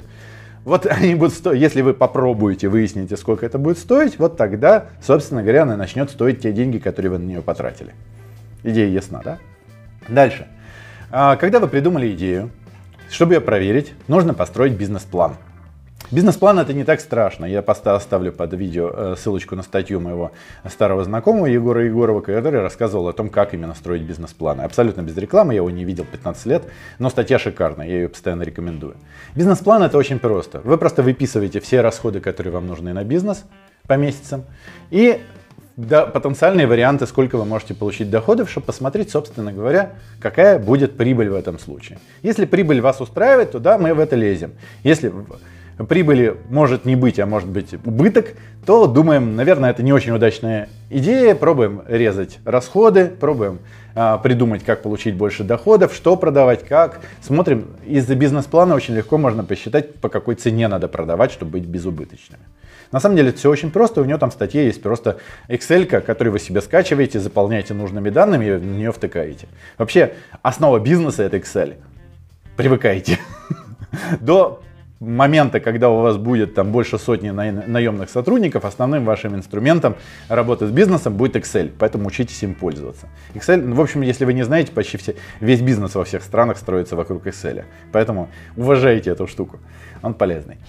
Вот 0.64 0.86
они 0.90 1.16
будут 1.16 1.36
стоить, 1.36 1.62
если 1.62 1.82
вы 1.82 1.94
попробуете, 1.94 2.68
выясните, 2.68 3.16
сколько 3.16 3.46
это 3.46 3.60
будет 3.60 3.78
стоить, 3.78 4.18
вот 4.18 4.36
тогда, 4.38 4.88
собственно 5.02 5.44
говоря, 5.44 5.62
она 5.64 5.78
начнет 5.78 6.10
стоить 6.10 6.42
те 6.42 6.52
деньги, 6.52 6.80
которые 6.80 7.12
вы 7.12 7.20
на 7.20 7.24
нее 7.24 7.42
потратили. 7.42 7.94
Идея 8.64 8.90
ясна, 8.90 9.22
да? 9.24 9.38
Дальше. 10.10 10.48
А, 11.12 11.36
когда 11.36 11.60
вы 11.60 11.68
придумали 11.68 12.12
идею, 12.14 12.50
чтобы 13.10 13.36
ее 13.36 13.42
проверить, 13.42 13.94
нужно 14.08 14.34
построить 14.34 14.74
бизнес-план. 14.74 15.38
Бизнес-план 16.12 16.60
это 16.60 16.72
не 16.74 16.84
так 16.84 17.02
страшно. 17.02 17.46
Я 17.46 17.60
оставлю 17.62 18.32
под 18.32 18.54
видео 18.54 18.92
э, 18.94 19.16
ссылочку 19.18 19.56
на 19.56 19.64
статью 19.64 20.00
моего 20.00 20.32
старого 20.70 21.04
знакомого 21.04 21.48
Егора 21.48 21.84
Егорова, 21.86 22.22
который 22.22 22.62
рассказывал 22.62 23.08
о 23.08 23.14
том, 23.14 23.30
как 23.30 23.56
именно 23.56 23.74
строить 23.74 24.04
бизнес-планы. 24.04 24.62
Абсолютно 24.62 25.02
без 25.02 25.18
рекламы, 25.18 25.54
я 25.54 25.58
его 25.58 25.70
не 25.72 25.84
видел 25.84 26.06
15 26.06 26.46
лет, 26.46 26.64
но 27.00 27.10
статья 27.10 27.40
шикарная, 27.40 27.88
я 27.88 27.96
ее 27.96 28.10
постоянно 28.10 28.44
рекомендую. 28.44 28.98
Бизнес-план 29.36 29.82
это 29.82 29.98
очень 29.98 30.20
просто. 30.20 30.62
Вы 30.64 30.78
просто 30.78 31.02
выписываете 31.02 31.60
все 31.60 31.82
расходы, 31.82 32.20
которые 32.20 32.54
вам 32.54 32.68
нужны 32.68 32.94
на 32.94 33.04
бизнес 33.04 33.44
по 33.88 33.94
месяцам, 33.94 34.44
и 34.92 35.22
да, 35.78 36.06
потенциальные 36.06 36.68
варианты, 36.68 37.06
сколько 37.06 37.38
вы 37.38 37.46
можете 37.46 37.74
получить 37.74 38.10
доходов, 38.10 38.50
чтобы 38.50 38.68
посмотреть, 38.68 39.12
собственно 39.12 39.52
говоря, 39.52 39.92
какая 40.22 40.58
будет 40.58 40.96
прибыль 40.96 41.30
в 41.30 41.36
этом 41.36 41.60
случае. 41.60 42.00
Если 42.22 42.46
прибыль 42.46 42.82
вас 42.82 43.02
устраивает, 43.02 43.52
то 43.52 43.60
да, 43.60 43.78
мы 43.78 43.94
в 43.94 44.00
это 44.00 44.16
лезем. 44.16 44.54
Если 44.84 45.12
прибыли 45.90 46.38
может 46.50 46.86
не 46.86 46.96
быть, 46.96 47.20
а 47.20 47.26
может 47.26 47.50
быть 47.50 47.74
убыток, 47.74 48.28
то 48.66 48.88
думаем, 48.88 49.36
наверное, 49.36 49.72
это 49.72 49.84
не 49.84 49.92
очень 49.92 50.14
удачная 50.14 50.70
идея, 50.90 51.36
пробуем 51.36 51.82
резать 51.88 52.40
расходы, 52.46 53.08
пробуем 53.08 53.60
а, 53.94 54.18
придумать, 54.18 54.64
как 54.64 54.82
получить 54.82 55.16
больше 55.16 55.44
доходов, 55.44 55.94
что 55.94 56.16
продавать, 56.16 56.66
как. 56.66 57.02
Смотрим, 57.22 57.68
из-за 57.86 58.16
бизнес-плана 58.16 58.76
очень 58.76 58.96
легко 58.96 59.18
можно 59.18 59.44
посчитать, 59.44 59.96
по 59.96 60.08
какой 60.08 60.36
цене 60.36 60.70
надо 60.70 60.88
продавать, 60.88 61.32
чтобы 61.32 61.54
быть 61.54 61.66
безубыточными. 61.66 62.44
На 62.96 63.02
самом 63.02 63.18
деле 63.18 63.34
все 63.34 63.50
очень 63.50 63.72
просто, 63.72 64.02
у 64.02 64.06
него 64.06 64.18
там 64.18 64.30
в 64.30 64.34
статье 64.34 64.68
есть 64.68 64.82
просто 64.82 65.18
Excel, 65.50 66.00
который 66.00 66.30
вы 66.30 66.40
себе 66.40 66.62
скачиваете, 66.62 67.20
заполняете 67.20 67.74
нужными 67.74 68.10
данными 68.10 68.46
и 68.46 68.52
в 68.54 68.66
нее 68.66 68.94
втыкаете. 68.94 69.50
Вообще, 69.78 70.14
основа 70.42 70.80
бизнеса 70.80 71.24
это 71.24 71.36
Excel. 71.36 71.74
Привыкайте. 72.56 73.20
До 74.22 74.64
момента, 75.02 75.60
когда 75.60 75.90
у 75.90 76.00
вас 76.00 76.16
будет 76.16 76.56
там 76.56 76.72
больше 76.72 76.98
сотни 76.98 77.32
наемных 77.32 78.10
сотрудников, 78.10 78.64
основным 78.64 79.04
вашим 79.04 79.36
инструментом 79.36 79.98
работы 80.30 80.66
с 80.66 80.72
бизнесом 80.72 81.18
будет 81.18 81.36
Excel, 81.36 81.74
поэтому 81.78 82.08
учитесь 82.08 82.42
им 82.44 82.56
пользоваться. 82.56 83.10
Excel, 83.34 83.58
ну, 83.58 83.76
в 83.76 83.82
общем, 83.82 84.04
если 84.04 84.24
вы 84.24 84.32
не 84.32 84.44
знаете, 84.44 84.72
почти 84.72 84.96
все, 84.96 85.16
весь 85.42 85.60
бизнес 85.60 85.96
во 85.96 86.06
всех 86.06 86.24
странах 86.24 86.58
строится 86.58 86.96
вокруг 86.96 87.28
Excel, 87.28 87.66
поэтому 87.92 88.30
уважайте 88.56 89.10
эту 89.10 89.28
штуку, 89.28 89.60
он 90.02 90.14
полезный. 90.14 90.60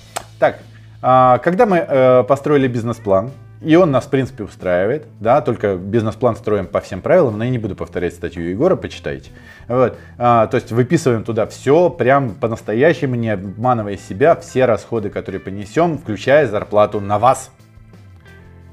Так, 0.41 0.59
когда 1.07 1.67
мы 1.67 1.77
э, 1.79 2.25
построили 2.25 2.67
бизнес-план, 2.67 3.31
и 3.61 3.75
он 3.77 3.91
нас, 3.91 4.05
в 4.05 4.11
принципе, 4.11 4.45
устраивает, 4.45 5.07
да, 5.21 5.41
только 5.41 5.77
бизнес-план 5.77 6.37
строим 6.37 6.67
по 6.67 6.81
всем 6.81 7.01
правилам, 7.01 7.39
но 7.39 7.45
я 7.45 7.51
не 7.51 7.59
буду 7.59 7.75
повторять 7.75 8.15
статью 8.15 8.43
Егора, 8.43 8.77
почитайте. 8.77 9.31
Вот. 9.69 9.97
А, 10.19 10.47
то 10.49 10.57
есть 10.57 10.73
выписываем 10.73 11.25
туда 11.25 11.47
все, 11.47 11.91
прям 11.91 12.35
по-настоящему, 12.35 13.15
не 13.15 13.31
обманывая 13.31 13.97
себя, 13.97 14.35
все 14.35 14.67
расходы, 14.67 15.09
которые 15.09 15.41
понесем, 15.41 15.97
включая 15.99 16.47
зарплату 16.49 17.01
на 17.01 17.19
вас, 17.19 17.51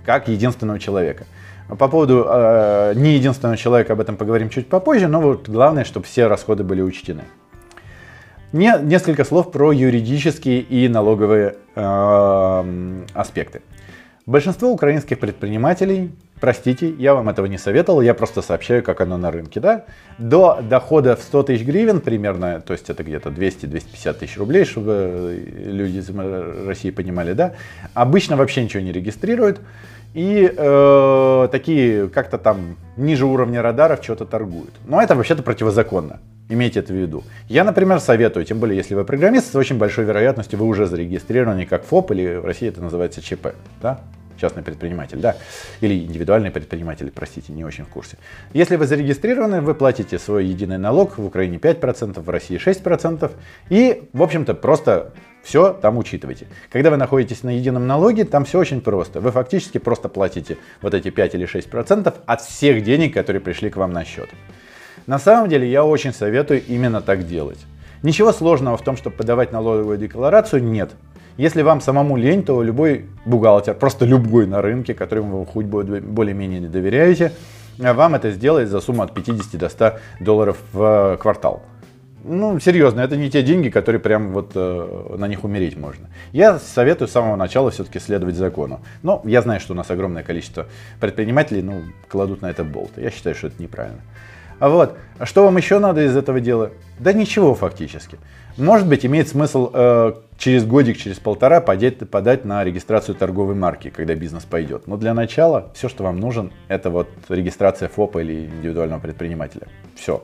как 0.05 0.27
единственного 0.27 0.79
человека. 0.79 1.25
По 1.69 1.87
поводу 1.87 2.25
э, 2.27 2.93
не 2.95 3.15
единственного 3.15 3.57
человека 3.57 3.93
об 3.93 4.01
этом 4.01 4.17
поговорим 4.17 4.49
чуть 4.49 4.67
попозже, 4.67 5.07
но 5.07 5.21
вот 5.21 5.47
главное, 5.47 5.85
чтобы 5.85 6.05
все 6.05 6.27
расходы 6.27 6.63
были 6.63 6.81
учтены. 6.81 7.23
Не, 8.53 8.77
несколько 8.83 9.23
слов 9.23 9.51
про 9.51 9.71
юридические 9.71 10.61
и 10.61 10.87
налоговые 10.87 11.55
э, 11.75 13.03
аспекты. 13.15 13.63
Большинство 14.27 14.69
украинских 14.69 15.17
предпринимателей, 15.17 16.11
простите, 16.39 16.87
я 16.87 17.15
вам 17.15 17.29
этого 17.29 17.47
не 17.47 17.57
советовал, 17.57 18.01
я 18.01 18.13
просто 18.13 18.43
сообщаю, 18.43 18.83
как 18.83 19.01
оно 19.01 19.17
на 19.17 19.31
рынке, 19.31 19.59
да, 19.59 19.85
до 20.19 20.59
дохода 20.61 21.15
в 21.15 21.23
100 21.23 21.43
тысяч 21.43 21.65
гривен 21.65 21.99
примерно, 21.99 22.61
то 22.61 22.73
есть 22.73 22.91
это 22.91 23.03
где-то 23.03 23.29
200-250 23.29 24.13
тысяч 24.13 24.37
рублей, 24.37 24.65
чтобы 24.65 25.43
люди 25.65 25.97
из 25.97 26.09
России 26.67 26.91
понимали, 26.91 27.33
да, 27.33 27.53
обычно 27.95 28.37
вообще 28.37 28.63
ничего 28.63 28.83
не 28.83 28.91
регистрируют, 28.91 29.61
и 30.13 30.53
э, 30.55 31.47
такие 31.51 32.09
как-то 32.09 32.37
там 32.37 32.77
ниже 32.97 33.25
уровня 33.25 33.61
радаров 33.61 34.03
что-то 34.03 34.25
торгуют. 34.25 34.73
Но 34.85 35.01
это 35.01 35.15
вообще-то 35.15 35.43
противозаконно. 35.43 36.19
Имейте 36.49 36.81
это 36.81 36.93
в 36.93 36.95
виду. 36.95 37.23
Я, 37.47 37.63
например, 37.63 37.99
советую, 37.99 38.45
тем 38.45 38.59
более, 38.59 38.77
если 38.77 38.95
вы 38.95 39.05
программист, 39.05 39.51
с 39.51 39.55
очень 39.55 39.77
большой 39.77 40.05
вероятностью 40.05 40.59
вы 40.59 40.65
уже 40.65 40.85
зарегистрированы 40.85 41.65
как 41.65 41.83
ФОП, 41.83 42.11
или 42.11 42.35
в 42.35 42.45
России 42.45 42.67
это 42.67 42.81
называется 42.81 43.21
ЧП, 43.21 43.55
да? 43.81 44.01
частный 44.37 44.63
предприниматель, 44.63 45.19
да, 45.19 45.37
или 45.79 45.93
индивидуальный 46.05 46.51
предприниматель, 46.51 47.11
простите, 47.15 47.53
не 47.53 47.63
очень 47.63 47.85
в 47.85 47.87
курсе. 47.87 48.17
Если 48.51 48.75
вы 48.75 48.87
зарегистрированы, 48.87 49.61
вы 49.61 49.73
платите 49.73 50.19
свой 50.19 50.45
единый 50.45 50.77
налог, 50.77 51.17
в 51.17 51.25
Украине 51.25 51.57
5%, 51.57 52.19
в 52.19 52.29
России 52.29 52.59
6%, 52.59 53.31
и, 53.69 54.09
в 54.11 54.21
общем-то, 54.21 54.53
просто 54.53 55.13
все 55.43 55.73
там 55.73 55.97
учитывайте. 55.97 56.47
Когда 56.71 56.89
вы 56.89 56.97
находитесь 56.97 57.43
на 57.43 57.49
едином 57.49 57.85
налоге, 57.85 58.23
там 58.23 58.45
все 58.45 58.59
очень 58.59 58.81
просто. 58.81 59.19
Вы 59.19 59.31
фактически 59.31 59.77
просто 59.77 60.09
платите 60.09 60.57
вот 60.81 60.93
эти 60.93 61.09
5 61.09 61.35
или 61.35 61.45
6% 61.47 62.13
от 62.25 62.41
всех 62.41 62.83
денег, 62.83 63.13
которые 63.13 63.41
пришли 63.41 63.69
к 63.69 63.75
вам 63.75 63.91
на 63.91 64.05
счет. 64.05 64.29
На 65.05 65.19
самом 65.19 65.49
деле 65.49 65.69
я 65.69 65.83
очень 65.83 66.13
советую 66.13 66.63
именно 66.65 67.01
так 67.01 67.27
делать. 67.27 67.59
Ничего 68.03 68.31
сложного 68.31 68.77
в 68.77 68.81
том, 68.81 68.95
чтобы 68.95 69.17
подавать 69.17 69.51
налоговую 69.51 69.97
декларацию, 69.97 70.63
нет. 70.63 70.91
Если 71.35 71.61
вам 71.61 71.81
самому 71.81 72.15
лень, 72.15 72.43
то 72.43 72.61
любой 72.61 73.05
бухгалтер, 73.25 73.73
просто 73.73 74.05
любой 74.05 74.45
на 74.45 74.61
рынке, 74.61 74.93
которому 74.93 75.39
вы 75.39 75.45
хоть 75.45 75.65
более-менее 75.65 76.59
не 76.59 76.67
доверяете, 76.67 77.33
вам 77.77 78.15
это 78.15 78.31
сделает 78.31 78.69
за 78.69 78.79
сумму 78.81 79.03
от 79.03 79.13
50 79.13 79.59
до 79.59 79.67
100 79.67 79.93
долларов 80.19 80.57
в 80.71 81.17
квартал. 81.19 81.63
Ну, 82.25 82.57
серьезно, 82.59 83.01
это 83.01 83.17
не 83.17 83.29
те 83.29 83.43
деньги, 83.43 83.67
которые 83.67 83.99
прям 83.99 84.31
вот 84.31 84.51
э, 84.55 85.15
на 85.17 85.27
них 85.27 85.43
умереть 85.43 85.75
можно. 85.75 86.07
Я 86.31 86.57
советую 86.57 87.09
с 87.09 87.11
самого 87.11 87.35
начала 87.35 87.69
все-таки 87.69 87.99
следовать 87.99 88.35
закону. 88.35 88.79
Но 89.01 89.21
я 89.25 89.41
знаю, 89.41 89.59
что 89.59 89.73
у 89.73 89.75
нас 89.75 89.91
огромное 89.91 90.23
количество 90.23 90.67
предпринимателей, 91.01 91.61
ну, 91.61 91.81
кладут 92.07 92.41
на 92.41 92.49
это 92.49 92.63
болт. 92.63 92.91
Я 92.95 93.11
считаю, 93.11 93.35
что 93.35 93.47
это 93.47 93.61
неправильно. 93.61 93.99
А 94.59 94.69
вот, 94.69 94.97
а 95.19 95.25
что 95.25 95.43
вам 95.43 95.57
еще 95.57 95.79
надо 95.79 96.05
из 96.05 96.15
этого 96.15 96.39
дела? 96.39 96.71
Да 96.97 97.11
ничего 97.11 97.55
фактически. 97.55 98.17
Может 98.55 98.87
быть, 98.87 99.05
имеет 99.05 99.27
смысл 99.27 99.69
э, 99.73 100.13
через 100.37 100.63
годик, 100.63 100.97
через 100.97 101.19
полтора 101.19 101.59
подать, 101.59 102.09
подать 102.09 102.45
на 102.45 102.63
регистрацию 102.63 103.15
торговой 103.15 103.55
марки, 103.55 103.89
когда 103.89 104.15
бизнес 104.15 104.43
пойдет. 104.43 104.87
Но 104.87 104.95
для 104.95 105.13
начала 105.13 105.71
все, 105.73 105.89
что 105.89 106.03
вам 106.03 106.21
нужен, 106.21 106.53
это 106.69 106.89
вот 106.89 107.09
регистрация 107.27 107.89
ФОПа 107.89 108.19
или 108.19 108.45
индивидуального 108.45 109.01
предпринимателя. 109.01 109.67
Все 109.95 110.23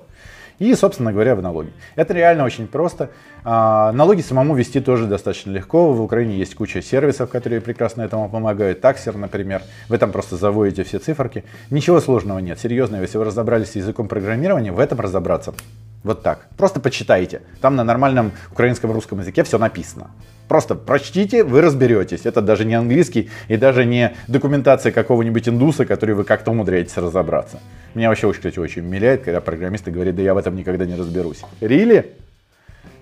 и, 0.60 0.76
собственно 0.76 1.12
говоря, 1.12 1.36
в 1.36 1.42
налоги. 1.42 1.72
Это 1.96 2.14
реально 2.14 2.46
очень 2.46 2.68
просто. 2.68 3.10
А, 3.44 3.92
налоги 3.94 4.22
самому 4.22 4.56
вести 4.56 4.80
тоже 4.80 5.08
достаточно 5.08 5.52
легко. 5.52 5.94
В 5.94 6.02
Украине 6.02 6.38
есть 6.38 6.56
куча 6.56 6.82
сервисов, 6.82 7.30
которые 7.30 7.62
прекрасно 7.62 8.04
этому 8.04 8.30
помогают. 8.30 8.82
Таксер, 8.82 9.18
например. 9.18 9.62
Вы 9.88 9.98
там 9.98 10.12
просто 10.12 10.36
заводите 10.36 10.84
все 10.84 11.00
циферки. 11.00 11.44
Ничего 11.70 12.02
сложного 12.02 12.40
нет. 12.40 12.60
Серьезно, 12.60 12.98
если 12.98 13.18
вы 13.18 13.26
разобрались 13.26 13.72
с 13.72 13.76
языком 13.76 14.08
программирования, 14.08 14.72
в 14.72 14.80
этом 14.80 15.00
разобраться 15.00 15.54
вот 16.04 16.24
так. 16.24 16.48
Просто 16.58 16.80
почитайте. 16.80 17.42
Там 17.62 17.76
на 17.76 17.84
нормальном 17.84 18.32
украинском 18.52 18.92
русском 18.92 19.20
языке 19.20 19.44
все 19.44 19.58
написано. 19.58 20.12
Просто 20.48 20.74
прочтите, 20.74 21.44
вы 21.44 21.62
разберетесь. 21.62 22.26
Это 22.26 22.42
даже 22.42 22.66
не 22.66 22.74
английский 22.74 23.30
и 23.48 23.58
даже 23.58 23.86
не 23.86 24.16
документация 24.28 24.92
какого-нибудь 24.92 25.48
индуса, 25.48 25.86
который 25.86 26.16
вы 26.16 26.24
как-то 26.24 26.52
умудряетесь 26.52 26.98
разобраться. 26.98 27.60
Меня 27.94 28.10
вообще, 28.10 28.32
кстати, 28.32 28.58
очень 28.58 28.82
умиляет, 28.82 29.24
когда 29.24 29.42
программисты 29.42 29.92
говорят, 29.92 30.16
да 30.16 30.24
я 30.24 30.34
в 30.34 30.38
этом 30.38 30.56
никогда 30.56 30.86
не 30.86 30.96
разберусь. 30.96 31.44
Рили? 31.62 32.16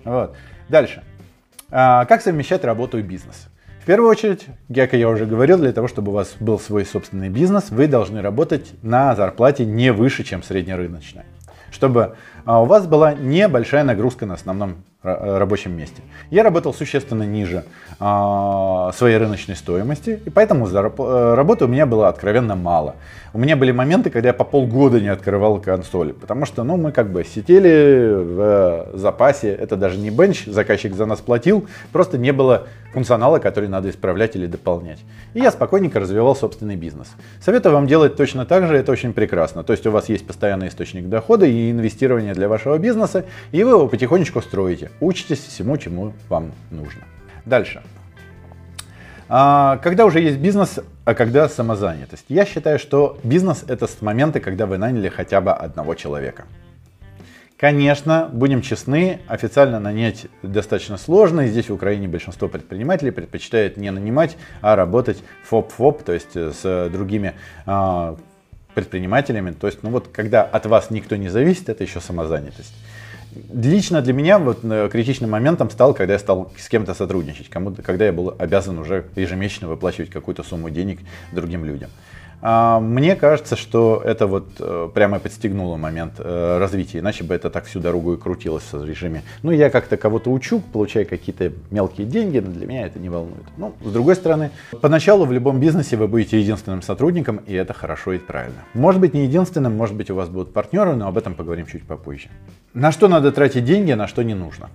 Вот. 0.04 0.36
Дальше. 0.68 1.02
А, 1.70 2.04
как 2.04 2.20
совмещать 2.20 2.64
работу 2.64 2.98
и 2.98 3.02
бизнес? 3.02 3.48
В 3.80 3.86
первую 3.86 4.10
очередь, 4.10 4.44
как 4.74 4.92
я 4.92 5.08
уже 5.08 5.24
говорил, 5.24 5.56
для 5.56 5.72
того, 5.72 5.88
чтобы 5.88 6.12
у 6.12 6.14
вас 6.14 6.34
был 6.40 6.58
свой 6.60 6.84
собственный 6.84 7.30
бизнес, 7.30 7.70
вы 7.70 7.86
должны 7.86 8.20
работать 8.20 8.72
на 8.82 9.14
зарплате 9.14 9.64
не 9.64 9.92
выше, 9.92 10.24
чем 10.24 10.42
среднерыночная. 10.42 11.24
Чтобы 11.70 12.16
а, 12.48 12.62
у 12.62 12.64
вас 12.64 12.86
была 12.86 13.12
небольшая 13.12 13.84
нагрузка 13.84 14.24
на 14.24 14.32
основном 14.32 14.76
Э, 15.04 15.38
рабочем 15.38 15.76
месте. 15.76 16.02
Я 16.28 16.42
работал 16.42 16.74
существенно 16.74 17.22
ниже 17.22 17.62
э, 18.00 18.90
своей 18.96 19.16
рыночной 19.16 19.54
стоимости, 19.54 20.20
и 20.24 20.28
поэтому 20.28 20.66
э, 20.66 21.34
работы 21.34 21.66
у 21.66 21.68
меня 21.68 21.86
было 21.86 22.08
откровенно 22.08 22.56
мало. 22.56 22.96
У 23.32 23.38
меня 23.38 23.54
были 23.54 23.70
моменты, 23.70 24.10
когда 24.10 24.30
я 24.30 24.32
по 24.32 24.42
полгода 24.42 25.00
не 25.00 25.06
открывал 25.06 25.60
консоли, 25.60 26.10
потому 26.10 26.46
что 26.46 26.64
ну, 26.64 26.76
мы 26.76 26.90
как 26.90 27.12
бы 27.12 27.22
сидели 27.22 28.12
в 28.12 28.88
запасе, 28.94 29.52
это 29.52 29.76
даже 29.76 29.98
не 29.98 30.10
бенч, 30.10 30.46
заказчик 30.46 30.94
за 30.94 31.06
нас 31.06 31.20
платил, 31.20 31.68
просто 31.92 32.18
не 32.18 32.32
было 32.32 32.66
функционала, 32.92 33.38
который 33.38 33.68
надо 33.68 33.90
исправлять 33.90 34.34
или 34.34 34.46
дополнять. 34.46 34.98
И 35.34 35.40
я 35.40 35.52
спокойненько 35.52 36.00
развивал 36.00 36.34
собственный 36.34 36.74
бизнес. 36.74 37.08
Советую 37.40 37.74
вам 37.74 37.86
делать 37.86 38.16
точно 38.16 38.46
так 38.46 38.66
же, 38.66 38.74
это 38.74 38.90
очень 38.90 39.12
прекрасно. 39.12 39.62
То 39.62 39.72
есть 39.72 39.86
у 39.86 39.90
вас 39.90 40.08
есть 40.08 40.26
постоянный 40.26 40.68
источник 40.68 41.08
дохода 41.08 41.46
и 41.46 41.70
инвестирования 41.70 42.34
для 42.38 42.48
вашего 42.48 42.78
бизнеса, 42.78 43.24
и 43.52 43.62
вы 43.62 43.70
его 43.70 43.88
потихонечку 43.88 44.40
строите. 44.40 44.90
Учитесь 45.00 45.40
всему, 45.40 45.76
чему 45.76 46.14
вам 46.28 46.52
нужно. 46.70 47.02
Дальше. 47.44 47.82
А, 49.28 49.76
когда 49.82 50.06
уже 50.06 50.20
есть 50.20 50.38
бизнес, 50.38 50.80
а 51.04 51.14
когда 51.14 51.48
самозанятость? 51.48 52.24
Я 52.28 52.46
считаю, 52.46 52.78
что 52.78 53.18
бизнес 53.22 53.64
это 53.68 53.86
с 53.86 54.00
момента, 54.00 54.40
когда 54.40 54.66
вы 54.66 54.78
наняли 54.78 55.08
хотя 55.08 55.40
бы 55.40 55.52
одного 55.52 55.94
человека. 55.94 56.44
Конечно, 57.58 58.30
будем 58.32 58.62
честны, 58.62 59.18
официально 59.26 59.80
нанять 59.80 60.26
достаточно 60.44 60.96
сложно. 60.96 61.40
И 61.42 61.48
здесь 61.48 61.68
в 61.68 61.74
Украине 61.74 62.06
большинство 62.06 62.46
предпринимателей 62.46 63.10
предпочитает 63.10 63.76
не 63.76 63.90
нанимать, 63.90 64.36
а 64.60 64.76
работать 64.76 65.22
ФОП-ФОП, 65.42 66.04
то 66.04 66.12
есть 66.12 66.36
с 66.36 66.88
другими 66.88 67.34
э, 67.66 68.16
предпринимателями. 68.78 69.50
То 69.50 69.66
есть, 69.66 69.82
ну 69.82 69.90
вот, 69.90 70.08
когда 70.12 70.42
от 70.42 70.66
вас 70.66 70.90
никто 70.90 71.16
не 71.16 71.28
зависит, 71.28 71.68
это 71.68 71.82
еще 71.82 72.00
самозанятость. 72.00 72.72
Лично 73.52 74.00
для 74.02 74.12
меня 74.12 74.38
вот 74.38 74.60
э, 74.62 74.88
критичным 74.90 75.30
моментом 75.30 75.68
стал, 75.70 75.94
когда 75.94 76.12
я 76.12 76.18
стал 76.20 76.52
с 76.56 76.68
кем-то 76.68 76.94
сотрудничать, 76.94 77.48
кому 77.50 77.74
когда 77.74 78.06
я 78.06 78.12
был 78.12 78.34
обязан 78.38 78.78
уже 78.78 79.04
ежемесячно 79.16 79.66
выплачивать 79.68 80.10
какую-то 80.10 80.44
сумму 80.44 80.70
денег 80.70 81.00
другим 81.32 81.64
людям. 81.64 81.90
А, 82.40 82.78
мне 82.78 83.16
кажется, 83.16 83.56
что 83.56 84.00
это 84.04 84.26
вот 84.26 84.48
э, 84.60 84.88
прямо 84.94 85.18
подстегнуло 85.18 85.76
момент 85.76 86.14
э, 86.18 86.58
развития, 86.58 87.00
иначе 87.00 87.24
бы 87.24 87.34
это 87.34 87.50
так 87.50 87.64
всю 87.64 87.80
дорогу 87.80 88.14
и 88.14 88.16
крутилось 88.16 88.72
в 88.72 88.84
режиме. 88.84 89.22
Ну, 89.42 89.50
я 89.50 89.70
как-то 89.70 89.96
кого-то 89.96 90.30
учу, 90.30 90.60
получаю 90.60 91.06
какие-то 91.06 91.52
мелкие 91.70 92.06
деньги, 92.06 92.38
но 92.38 92.52
для 92.52 92.66
меня 92.66 92.86
это 92.86 93.00
не 93.00 93.08
волнует. 93.08 93.44
Ну, 93.56 93.74
с 93.84 93.92
другой 93.92 94.14
стороны, 94.14 94.50
поначалу 94.80 95.24
в 95.24 95.32
любом 95.32 95.58
бизнесе 95.58 95.96
вы 95.96 96.06
будете 96.06 96.38
единственным 96.38 96.82
сотрудником, 96.82 97.38
и 97.46 97.54
это 97.54 97.72
хорошо 97.72 98.12
и 98.12 98.18
правильно. 98.18 98.64
Может 98.72 99.00
быть, 99.00 99.14
не 99.14 99.24
единственным, 99.24 99.76
может 99.76 99.96
быть, 99.96 100.10
у 100.10 100.14
вас 100.14 100.28
будут 100.28 100.52
партнеры, 100.52 100.94
но 100.94 101.08
об 101.08 101.18
этом 101.18 101.34
поговорим 101.34 101.66
чуть 101.66 101.82
попозже. 101.82 102.28
На 102.72 102.92
что 102.92 103.08
надо 103.08 103.32
тратить 103.32 103.64
деньги, 103.64 103.90
а 103.90 103.96
на 103.96 104.06
что 104.06 104.22
не 104.22 104.34
нужно? 104.34 104.70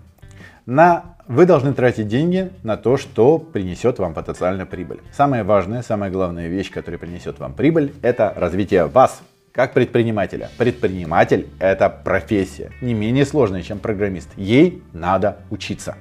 На 0.65 1.12
вы 1.27 1.45
должны 1.45 1.73
тратить 1.73 2.07
деньги 2.07 2.51
на 2.63 2.77
то, 2.77 2.97
что 2.97 3.37
принесет 3.37 3.99
вам 3.99 4.13
потенциально 4.13 4.65
прибыль. 4.65 5.01
Самая 5.11 5.43
важная, 5.43 5.81
самая 5.81 6.11
главная 6.11 6.47
вещь, 6.47 6.71
которая 6.71 6.99
принесет 6.99 7.39
вам 7.39 7.53
прибыль, 7.53 7.93
это 8.01 8.33
развитие 8.35 8.85
вас 8.85 9.21
как 9.51 9.73
предпринимателя. 9.73 10.49
Предприниматель– 10.57 11.47
это 11.59 11.89
профессия, 11.89 12.71
не 12.81 12.93
менее 12.93 13.25
сложная, 13.25 13.61
чем 13.61 13.79
программист. 13.79 14.29
Ей 14.35 14.81
надо 14.93 15.37
учиться. 15.51 15.95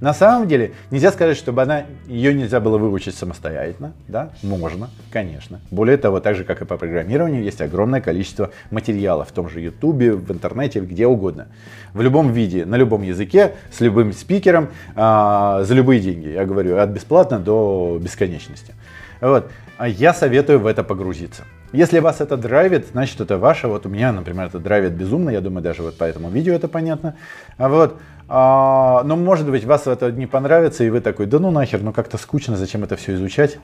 На 0.00 0.14
самом 0.14 0.48
деле, 0.48 0.72
нельзя 0.90 1.12
сказать, 1.12 1.36
чтобы 1.36 1.62
она, 1.62 1.84
ее 2.06 2.32
нельзя 2.32 2.58
было 2.58 2.78
выучить 2.78 3.14
самостоятельно. 3.14 3.92
Да, 4.08 4.30
можно, 4.42 4.88
конечно. 5.12 5.60
Более 5.70 5.98
того, 5.98 6.20
так 6.20 6.36
же, 6.36 6.44
как 6.44 6.62
и 6.62 6.64
по 6.64 6.78
программированию, 6.78 7.42
есть 7.42 7.60
огромное 7.60 8.00
количество 8.00 8.50
материалов 8.70 9.28
в 9.28 9.32
том 9.32 9.50
же 9.50 9.60
YouTube, 9.60 9.96
в 9.96 10.32
интернете, 10.32 10.80
где 10.80 11.06
угодно. 11.06 11.48
В 11.92 12.00
любом 12.00 12.32
виде, 12.32 12.64
на 12.64 12.76
любом 12.76 13.02
языке, 13.02 13.52
с 13.70 13.80
любым 13.80 14.12
спикером, 14.14 14.68
а, 14.96 15.64
за 15.64 15.74
любые 15.74 16.00
деньги. 16.00 16.28
Я 16.28 16.46
говорю, 16.46 16.78
от 16.78 16.88
бесплатно 16.88 17.38
до 17.38 17.98
бесконечности. 18.00 18.74
Вот. 19.20 19.50
А 19.76 19.86
я 19.86 20.14
советую 20.14 20.60
в 20.60 20.66
это 20.66 20.82
погрузиться. 20.82 21.44
Если 21.72 22.00
вас 22.00 22.20
это 22.20 22.36
драйвит, 22.36 22.86
значит 22.90 23.20
это 23.20 23.38
ваше. 23.38 23.68
Вот 23.68 23.86
у 23.86 23.88
меня, 23.88 24.12
например, 24.12 24.46
это 24.46 24.58
драйвит 24.58 24.92
безумно. 24.92 25.30
Я 25.30 25.40
думаю, 25.40 25.62
даже 25.62 25.82
вот 25.82 25.96
по 25.96 26.04
этому 26.04 26.30
видео 26.30 26.54
это 26.54 26.68
понятно. 26.68 27.16
А 27.58 27.68
вот. 27.68 27.98
А, 28.32 29.02
но 29.02 29.16
может 29.16 29.50
быть 29.50 29.64
вас 29.64 29.88
это 29.88 30.12
не 30.12 30.26
понравится, 30.26 30.84
и 30.84 30.90
вы 30.90 31.00
такой, 31.00 31.26
да 31.26 31.40
ну 31.40 31.50
нахер, 31.50 31.82
ну 31.82 31.92
как-то 31.92 32.16
скучно, 32.16 32.56
зачем 32.56 32.84
это 32.84 32.94
все 32.94 33.14
изучать? 33.14 33.58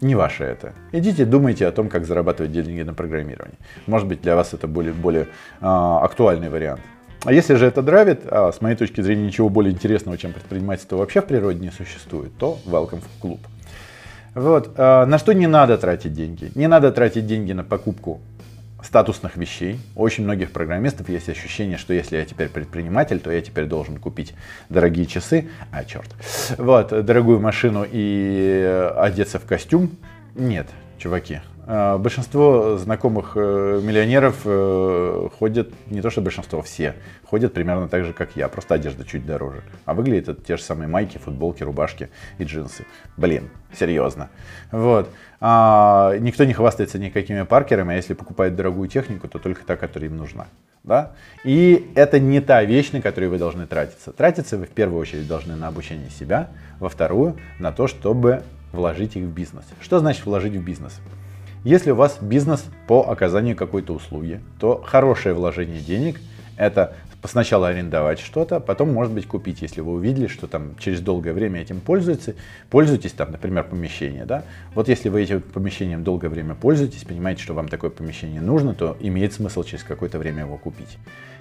Не 0.00 0.14
ваше 0.14 0.44
это. 0.44 0.74
Идите, 0.92 1.24
думайте 1.24 1.66
о 1.66 1.72
том, 1.72 1.88
как 1.88 2.06
зарабатывать 2.06 2.52
деньги 2.52 2.82
на 2.82 2.94
программировании. 2.94 3.58
Может 3.88 4.06
быть, 4.06 4.22
для 4.22 4.36
вас 4.36 4.54
это 4.54 4.68
более, 4.68 4.92
более 4.92 5.26
а, 5.60 6.04
актуальный 6.04 6.50
вариант. 6.50 6.82
А 7.24 7.32
если 7.32 7.56
же 7.56 7.66
это 7.66 7.82
драйвит, 7.82 8.20
а 8.30 8.52
с 8.52 8.60
моей 8.60 8.76
точки 8.76 9.00
зрения 9.00 9.26
ничего 9.26 9.48
более 9.48 9.72
интересного, 9.72 10.16
чем 10.18 10.32
предпринимательство 10.32 10.96
вообще 10.96 11.20
в 11.20 11.26
природе 11.26 11.58
не 11.58 11.72
существует, 11.72 12.30
то 12.38 12.58
welcome 12.66 13.00
в 13.00 13.20
клуб. 13.20 13.40
Вот. 14.36 14.74
А, 14.76 15.04
на 15.04 15.18
что 15.18 15.32
не 15.32 15.48
надо 15.48 15.78
тратить 15.78 16.12
деньги? 16.12 16.52
Не 16.54 16.68
надо 16.68 16.92
тратить 16.92 17.26
деньги 17.26 17.52
на 17.52 17.64
покупку 17.64 18.20
статусных 18.84 19.36
вещей. 19.36 19.80
Очень 19.96 20.24
многих 20.24 20.52
программистов 20.52 21.08
есть 21.08 21.28
ощущение, 21.28 21.78
что 21.78 21.94
если 21.94 22.16
я 22.16 22.24
теперь 22.24 22.48
предприниматель, 22.48 23.18
то 23.18 23.30
я 23.32 23.40
теперь 23.40 23.64
должен 23.64 23.96
купить 23.96 24.34
дорогие 24.68 25.06
часы, 25.06 25.48
а 25.72 25.84
черт, 25.84 26.10
вот, 26.58 26.88
дорогую 27.04 27.40
машину 27.40 27.86
и 27.90 28.90
одеться 28.96 29.38
в 29.38 29.46
костюм. 29.46 29.90
Нет, 30.34 30.66
чуваки, 30.98 31.40
большинство 31.66 32.76
знакомых 32.76 33.32
э, 33.36 33.80
миллионеров 33.82 34.42
э, 34.44 35.28
ходят, 35.38 35.70
не 35.86 36.02
то 36.02 36.10
что 36.10 36.20
большинство, 36.20 36.60
все, 36.60 36.94
ходят 37.24 37.54
примерно 37.54 37.88
так 37.88 38.04
же, 38.04 38.12
как 38.12 38.36
я, 38.36 38.48
просто 38.48 38.74
одежда 38.74 39.04
чуть 39.04 39.24
дороже. 39.24 39.62
А 39.86 39.94
выглядит 39.94 40.28
это 40.28 40.42
те 40.42 40.56
же 40.56 40.62
самые 40.62 40.88
майки, 40.88 41.16
футболки, 41.16 41.62
рубашки 41.62 42.10
и 42.38 42.44
джинсы. 42.44 42.84
Блин, 43.16 43.48
серьезно. 43.72 44.28
Вот. 44.72 45.08
А, 45.40 46.16
никто 46.18 46.44
не 46.44 46.52
хвастается 46.52 46.98
никакими 46.98 47.42
паркерами, 47.42 47.94
а 47.94 47.96
если 47.96 48.12
покупает 48.12 48.56
дорогую 48.56 48.88
технику, 48.88 49.26
то 49.28 49.38
только 49.38 49.64
та, 49.64 49.76
которая 49.76 50.10
им 50.10 50.16
нужна. 50.18 50.46
Да? 50.82 51.12
И 51.44 51.90
это 51.94 52.20
не 52.20 52.40
та 52.40 52.62
вещь, 52.62 52.92
на 52.92 53.00
которую 53.00 53.30
вы 53.30 53.38
должны 53.38 53.66
тратиться. 53.66 54.12
Тратиться 54.12 54.58
вы 54.58 54.66
в 54.66 54.70
первую 54.70 55.00
очередь 55.00 55.26
должны 55.26 55.56
на 55.56 55.68
обучение 55.68 56.10
себя, 56.10 56.50
во 56.78 56.90
вторую 56.90 57.38
на 57.58 57.72
то, 57.72 57.86
чтобы 57.86 58.42
вложить 58.72 59.16
их 59.16 59.24
в 59.24 59.32
бизнес. 59.32 59.64
Что 59.80 59.98
значит 59.98 60.26
вложить 60.26 60.52
в 60.52 60.62
бизнес? 60.62 61.00
Если 61.64 61.92
у 61.92 61.94
вас 61.94 62.18
бизнес 62.20 62.62
по 62.86 63.08
оказанию 63.08 63.56
какой-то 63.56 63.94
услуги, 63.94 64.40
то 64.60 64.82
хорошее 64.86 65.34
вложение 65.34 65.80
денег– 65.80 66.20
это 66.58 66.94
сначала 67.24 67.68
арендовать 67.68 68.20
что-то, 68.20 68.60
потом, 68.60 68.92
может 68.92 69.14
быть, 69.14 69.26
купить, 69.26 69.62
если 69.62 69.80
вы 69.80 69.92
увидели, 69.92 70.26
что 70.26 70.46
там 70.46 70.76
через 70.78 71.00
долгое 71.00 71.32
время 71.32 71.62
этим 71.62 71.80
пользуетесь, 71.80 72.34
пользуетесь 72.68 73.12
там, 73.12 73.32
например, 73.32 73.64
помещение, 73.64 74.26
да. 74.26 74.44
Вот 74.74 74.90
если 74.90 75.08
вы 75.08 75.22
этим 75.22 75.40
помещением 75.40 76.04
долгое 76.04 76.28
время 76.28 76.54
пользуетесь, 76.54 77.04
понимаете, 77.04 77.42
что 77.42 77.54
вам 77.54 77.68
такое 77.68 77.88
помещение 77.88 78.42
нужно, 78.42 78.74
то 78.74 78.98
имеет 79.00 79.32
смысл 79.32 79.62
через 79.62 79.84
какое-то 79.84 80.18
время 80.18 80.42
его 80.42 80.58
купить. 80.58 80.98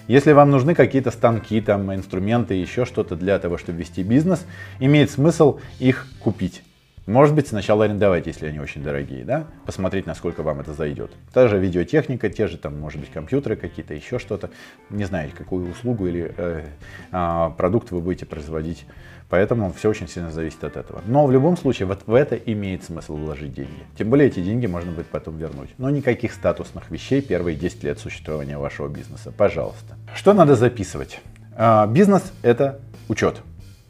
Если 0.08 0.32
вам 0.32 0.52
нужны 0.52 0.74
какие-то 0.74 1.12
станки, 1.12 1.60
там, 1.60 1.94
инструменты, 1.94 2.54
еще 2.54 2.86
что-то 2.86 3.18
для 3.18 3.38
того, 3.40 3.58
чтобы 3.58 3.80
вести 3.80 4.04
бизнес, 4.04 4.46
имеет 4.80 5.12
смысл 5.12 5.60
их 5.80 6.08
купить. 6.22 6.64
Может 7.06 7.36
быть, 7.36 7.48
сначала 7.48 7.84
арендовать, 7.84 8.28
если 8.28 8.48
они 8.48 8.60
очень 8.60 8.82
дорогие, 8.82 9.26
да, 9.26 9.46
посмотреть, 9.66 10.06
насколько 10.06 10.42
вам 10.42 10.62
это 10.62 10.74
зайдет. 10.74 11.12
Та 11.34 11.50
же 11.50 11.60
видеотехника, 11.60 12.30
те 12.30 12.48
же 12.48 12.58
там, 12.58 12.80
может 12.80 13.02
быть, 13.02 13.12
компьютеры 13.12 13.58
какие-то, 13.58 13.94
еще 13.94 14.20
что-то. 14.20 14.50
Не 14.90 15.04
знаю, 15.04 15.30
какую 15.38 15.70
услугу 15.70 16.08
или 16.08 16.34
э, 16.38 16.66
э, 17.12 17.52
продукт 17.58 17.92
вы 17.92 18.00
будете 18.00 18.26
производить. 18.26 18.86
Поэтому 19.28 19.74
все 19.74 19.90
очень 19.90 20.08
сильно 20.08 20.32
зависит 20.32 20.64
от 20.64 20.78
этого. 20.78 21.02
Но 21.06 21.26
в 21.26 21.32
любом 21.32 21.58
случае, 21.58 21.88
вот 21.88 22.04
в 22.06 22.14
это 22.14 22.36
имеет 22.36 22.84
смысл 22.84 23.18
вложить 23.18 23.54
деньги. 23.54 23.84
Тем 23.98 24.10
более 24.10 24.28
эти 24.28 24.40
деньги 24.40 24.68
можно 24.68 24.92
будет 24.92 25.08
потом 25.08 25.38
вернуть. 25.38 25.72
Но 25.78 25.90
никаких 25.90 26.32
статусных 26.32 26.90
вещей 26.90 27.22
первые 27.22 27.58
10 27.58 27.84
лет 27.84 28.00
существования 28.00 28.58
вашего 28.58 28.88
бизнеса. 28.88 29.34
Пожалуйста. 29.36 29.98
Что 30.16 30.32
надо 30.34 30.56
записывать? 30.56 31.20
Э, 31.58 31.86
бизнес 31.86 32.32
это 32.44 32.80
учет, 33.10 33.42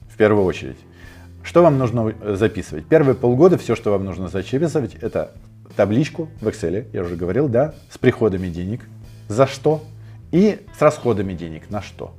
в 0.10 0.17
первую 0.17 0.45
очередь. 0.45 0.78
Что 1.43 1.62
вам 1.62 1.77
нужно 1.77 2.13
э, 2.21 2.36
записывать? 2.36 2.86
Первые 2.86 3.15
полгода 3.15 3.58
все, 3.58 3.75
что 3.75 3.91
вам 3.91 4.06
нужно 4.06 4.29
записывать, 4.29 4.95
это 4.95 5.32
табличку 5.75 6.29
в 6.41 6.47
Excel, 6.47 6.88
я 6.93 7.01
уже 7.01 7.15
говорил, 7.15 7.49
да, 7.49 7.73
с 7.89 7.97
приходами 7.97 8.47
денег, 8.47 8.82
за 9.27 9.45
что, 9.45 9.84
и 10.32 10.60
с 10.77 10.82
расходами 10.82 11.34
денег, 11.34 11.69
на 11.69 11.82
что. 11.82 12.13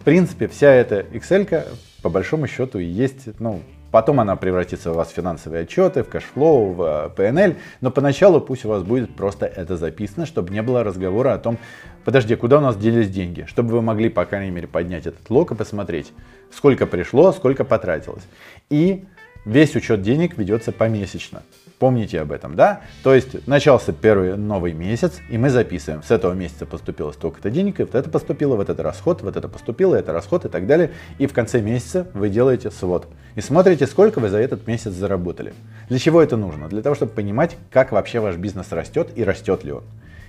В 0.00 0.04
принципе, 0.04 0.48
вся 0.48 0.72
эта 0.72 1.00
Excel, 1.00 1.66
по 2.02 2.08
большому 2.08 2.46
счету, 2.46 2.78
есть, 2.78 3.28
ну, 3.38 3.62
Потом 3.90 4.20
она 4.20 4.36
превратится 4.36 4.90
у 4.90 4.94
вас 4.94 5.08
в 5.08 5.12
финансовые 5.12 5.62
отчеты, 5.62 6.02
в 6.02 6.10
cash 6.10 6.38
flow, 6.38 6.72
в 6.74 7.12
P&L, 7.16 7.56
но 7.80 7.90
поначалу 7.90 8.40
пусть 8.40 8.66
у 8.66 8.68
вас 8.68 8.82
будет 8.82 9.14
просто 9.14 9.46
это 9.46 9.78
записано, 9.78 10.26
чтобы 10.26 10.52
не 10.52 10.60
было 10.60 10.84
разговора 10.84 11.32
о 11.32 11.38
том, 11.38 11.56
подожди, 12.04 12.34
куда 12.36 12.58
у 12.58 12.60
нас 12.60 12.76
делись 12.76 13.08
деньги, 13.08 13.46
чтобы 13.48 13.70
вы 13.70 13.82
могли, 13.82 14.10
по 14.10 14.26
крайней 14.26 14.50
мере, 14.50 14.68
поднять 14.68 15.06
этот 15.06 15.30
лог 15.30 15.52
и 15.52 15.54
посмотреть, 15.54 16.12
сколько 16.52 16.86
пришло, 16.86 17.32
сколько 17.32 17.64
потратилось. 17.64 18.24
И 18.70 19.04
весь 19.44 19.74
учет 19.76 20.02
денег 20.02 20.36
ведется 20.36 20.72
помесячно. 20.72 21.42
Помните 21.78 22.20
об 22.20 22.32
этом, 22.32 22.56
да? 22.56 22.80
То 23.04 23.14
есть 23.14 23.46
начался 23.46 23.92
первый 23.92 24.36
новый 24.36 24.72
месяц, 24.72 25.20
и 25.30 25.38
мы 25.38 25.48
записываем, 25.48 26.02
с 26.02 26.10
этого 26.10 26.32
месяца 26.32 26.66
поступило 26.66 27.12
столько-то 27.12 27.50
денег, 27.50 27.78
и 27.78 27.84
вот 27.84 27.94
это 27.94 28.10
поступило, 28.10 28.56
вот 28.56 28.68
это 28.68 28.82
расход, 28.82 29.22
вот 29.22 29.36
это 29.36 29.48
поступило, 29.48 29.94
это 29.94 30.12
расход 30.12 30.44
и 30.44 30.48
так 30.48 30.66
далее. 30.66 30.90
И 31.18 31.28
в 31.28 31.32
конце 31.32 31.60
месяца 31.60 32.08
вы 32.14 32.30
делаете 32.30 32.72
свод. 32.72 33.06
И 33.36 33.40
смотрите, 33.40 33.86
сколько 33.86 34.18
вы 34.18 34.28
за 34.28 34.38
этот 34.38 34.66
месяц 34.66 34.90
заработали. 34.90 35.54
Для 35.88 36.00
чего 36.00 36.20
это 36.20 36.36
нужно? 36.36 36.68
Для 36.68 36.82
того, 36.82 36.96
чтобы 36.96 37.12
понимать, 37.12 37.56
как 37.70 37.92
вообще 37.92 38.18
ваш 38.18 38.34
бизнес 38.36 38.72
растет 38.72 39.10
и 39.14 39.22
растет 39.22 39.62
ли 39.62 39.70
он. 39.70 39.84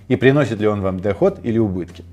И 0.07 0.15
приносит 0.15 0.59
ли 0.59 0.67
он 0.67 0.81
вам 0.81 0.99
доход 0.99 1.39
или 1.41 1.57
убытки. 1.57 2.03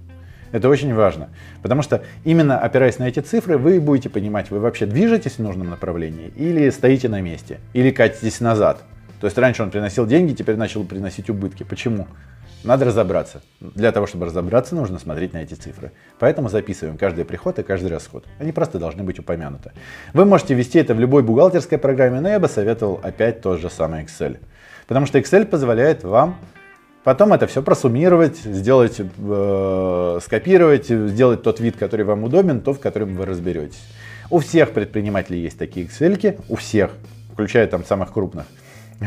Это 0.56 0.70
очень 0.70 0.94
важно, 0.94 1.28
потому 1.60 1.82
что 1.82 2.02
именно 2.24 2.58
опираясь 2.58 2.98
на 2.98 3.06
эти 3.06 3.20
цифры, 3.20 3.58
вы 3.58 3.78
будете 3.78 4.08
понимать, 4.08 4.50
вы 4.50 4.58
вообще 4.58 4.86
движетесь 4.86 5.32
в 5.32 5.40
нужном 5.40 5.68
направлении 5.68 6.32
или 6.34 6.70
стоите 6.70 7.10
на 7.10 7.20
месте, 7.20 7.60
или 7.74 7.90
катитесь 7.90 8.40
назад. 8.40 8.82
То 9.20 9.26
есть 9.26 9.36
раньше 9.36 9.62
он 9.62 9.70
приносил 9.70 10.06
деньги, 10.06 10.32
теперь 10.32 10.56
начал 10.56 10.82
приносить 10.84 11.28
убытки. 11.28 11.62
Почему? 11.62 12.06
Надо 12.64 12.86
разобраться. 12.86 13.42
Для 13.60 13.92
того, 13.92 14.06
чтобы 14.06 14.24
разобраться, 14.24 14.74
нужно 14.74 14.98
смотреть 14.98 15.34
на 15.34 15.42
эти 15.42 15.52
цифры. 15.52 15.92
Поэтому 16.18 16.48
записываем 16.48 16.96
каждый 16.96 17.26
приход 17.26 17.58
и 17.58 17.62
каждый 17.62 17.90
расход. 17.90 18.24
Они 18.38 18.52
просто 18.52 18.78
должны 18.78 19.02
быть 19.02 19.18
упомянуты. 19.18 19.72
Вы 20.14 20.24
можете 20.24 20.54
ввести 20.54 20.78
это 20.78 20.94
в 20.94 21.00
любой 21.00 21.22
бухгалтерской 21.22 21.76
программе, 21.76 22.20
но 22.20 22.30
я 22.30 22.40
бы 22.40 22.48
советовал 22.48 22.98
опять 23.02 23.42
тот 23.42 23.60
же 23.60 23.68
самый 23.68 24.04
Excel. 24.04 24.38
Потому 24.86 25.04
что 25.04 25.18
Excel 25.18 25.44
позволяет 25.44 26.02
вам 26.02 26.38
потом 27.06 27.32
это 27.32 27.46
все 27.46 27.62
просуммировать, 27.62 28.36
сделать, 28.38 29.00
э, 29.00 30.18
скопировать, 30.24 30.86
сделать 30.88 31.40
тот 31.40 31.60
вид, 31.60 31.76
который 31.76 32.04
вам 32.04 32.24
удобен, 32.24 32.60
то, 32.60 32.74
в 32.74 32.80
котором 32.80 33.14
вы 33.14 33.26
разберетесь. 33.26 33.80
У 34.28 34.40
всех 34.40 34.72
предпринимателей 34.72 35.40
есть 35.40 35.56
такие 35.56 35.86
Excel, 35.86 36.40
у 36.48 36.56
всех, 36.56 36.90
включая 37.32 37.68
там 37.68 37.84
самых 37.84 38.12
крупных. 38.12 38.46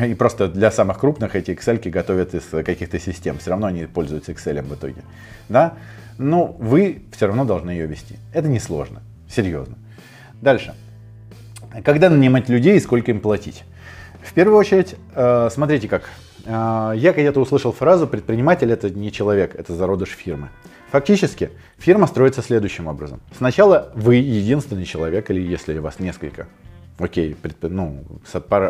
И 0.08 0.14
просто 0.14 0.48
для 0.48 0.72
самых 0.72 0.98
крупных 0.98 1.36
эти 1.36 1.52
Excel 1.52 1.90
готовят 1.90 2.34
из 2.34 2.44
каких-то 2.44 3.00
систем. 3.00 3.38
Все 3.38 3.50
равно 3.50 3.68
они 3.68 3.84
пользуются 3.84 4.32
Excel 4.32 4.62
в 4.62 4.74
итоге. 4.74 5.04
Да? 5.50 5.74
Но 6.18 6.56
вы 6.58 7.02
все 7.12 7.28
равно 7.28 7.44
должны 7.44 7.72
ее 7.72 7.86
вести. 7.86 8.16
Это 8.32 8.48
несложно. 8.48 9.02
Серьезно. 9.30 9.76
Дальше. 10.42 10.74
Когда 11.84 12.10
нанимать 12.10 12.48
людей 12.48 12.78
и 12.78 12.80
сколько 12.80 13.12
им 13.12 13.20
платить? 13.20 13.66
В 14.24 14.32
первую 14.34 14.58
очередь, 14.58 14.96
э, 15.16 15.50
смотрите, 15.52 15.90
как 15.90 16.10
я 16.46 17.14
когда-то 17.14 17.40
услышал 17.40 17.72
фразу 17.72 18.08
«предприниматель 18.08 18.72
это 18.72 18.90
не 18.90 19.12
человек, 19.12 19.56
это 19.56 19.74
зародыш 19.74 20.10
фирмы». 20.10 20.50
Фактически, 20.92 21.52
фирма 21.78 22.08
строится 22.08 22.42
следующим 22.42 22.88
образом. 22.88 23.22
Сначала 23.38 23.92
вы 23.94 24.16
единственный 24.16 24.86
человек, 24.86 25.30
или 25.30 25.40
если 25.40 25.78
у 25.78 25.84
вас 25.84 26.00
несколько, 26.00 26.48
окей, 26.98 27.36
ну, 27.62 28.04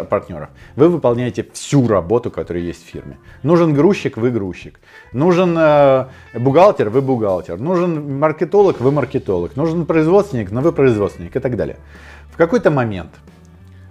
партнеров, 0.09 0.49
вы 0.75 0.89
выполняете 0.89 1.47
всю 1.53 1.87
работу, 1.87 2.29
которая 2.29 2.63
есть 2.63 2.85
в 2.85 2.89
фирме. 2.89 3.17
Нужен 3.43 3.73
грузчик, 3.73 4.17
вы 4.17 4.31
грузчик. 4.31 4.81
Нужен 5.13 5.57
э, 5.57 6.07
бухгалтер, 6.33 6.89
вы 6.89 7.01
бухгалтер. 7.01 7.57
Нужен 7.57 8.19
маркетолог, 8.19 8.81
вы 8.81 8.91
маркетолог. 8.91 9.55
Нужен 9.55 9.85
производственник, 9.85 10.51
но 10.51 10.59
вы 10.59 10.73
производственник 10.73 11.37
и 11.37 11.39
так 11.39 11.55
далее. 11.55 11.77
В 12.31 12.37
какой-то 12.37 12.69
момент 12.69 13.11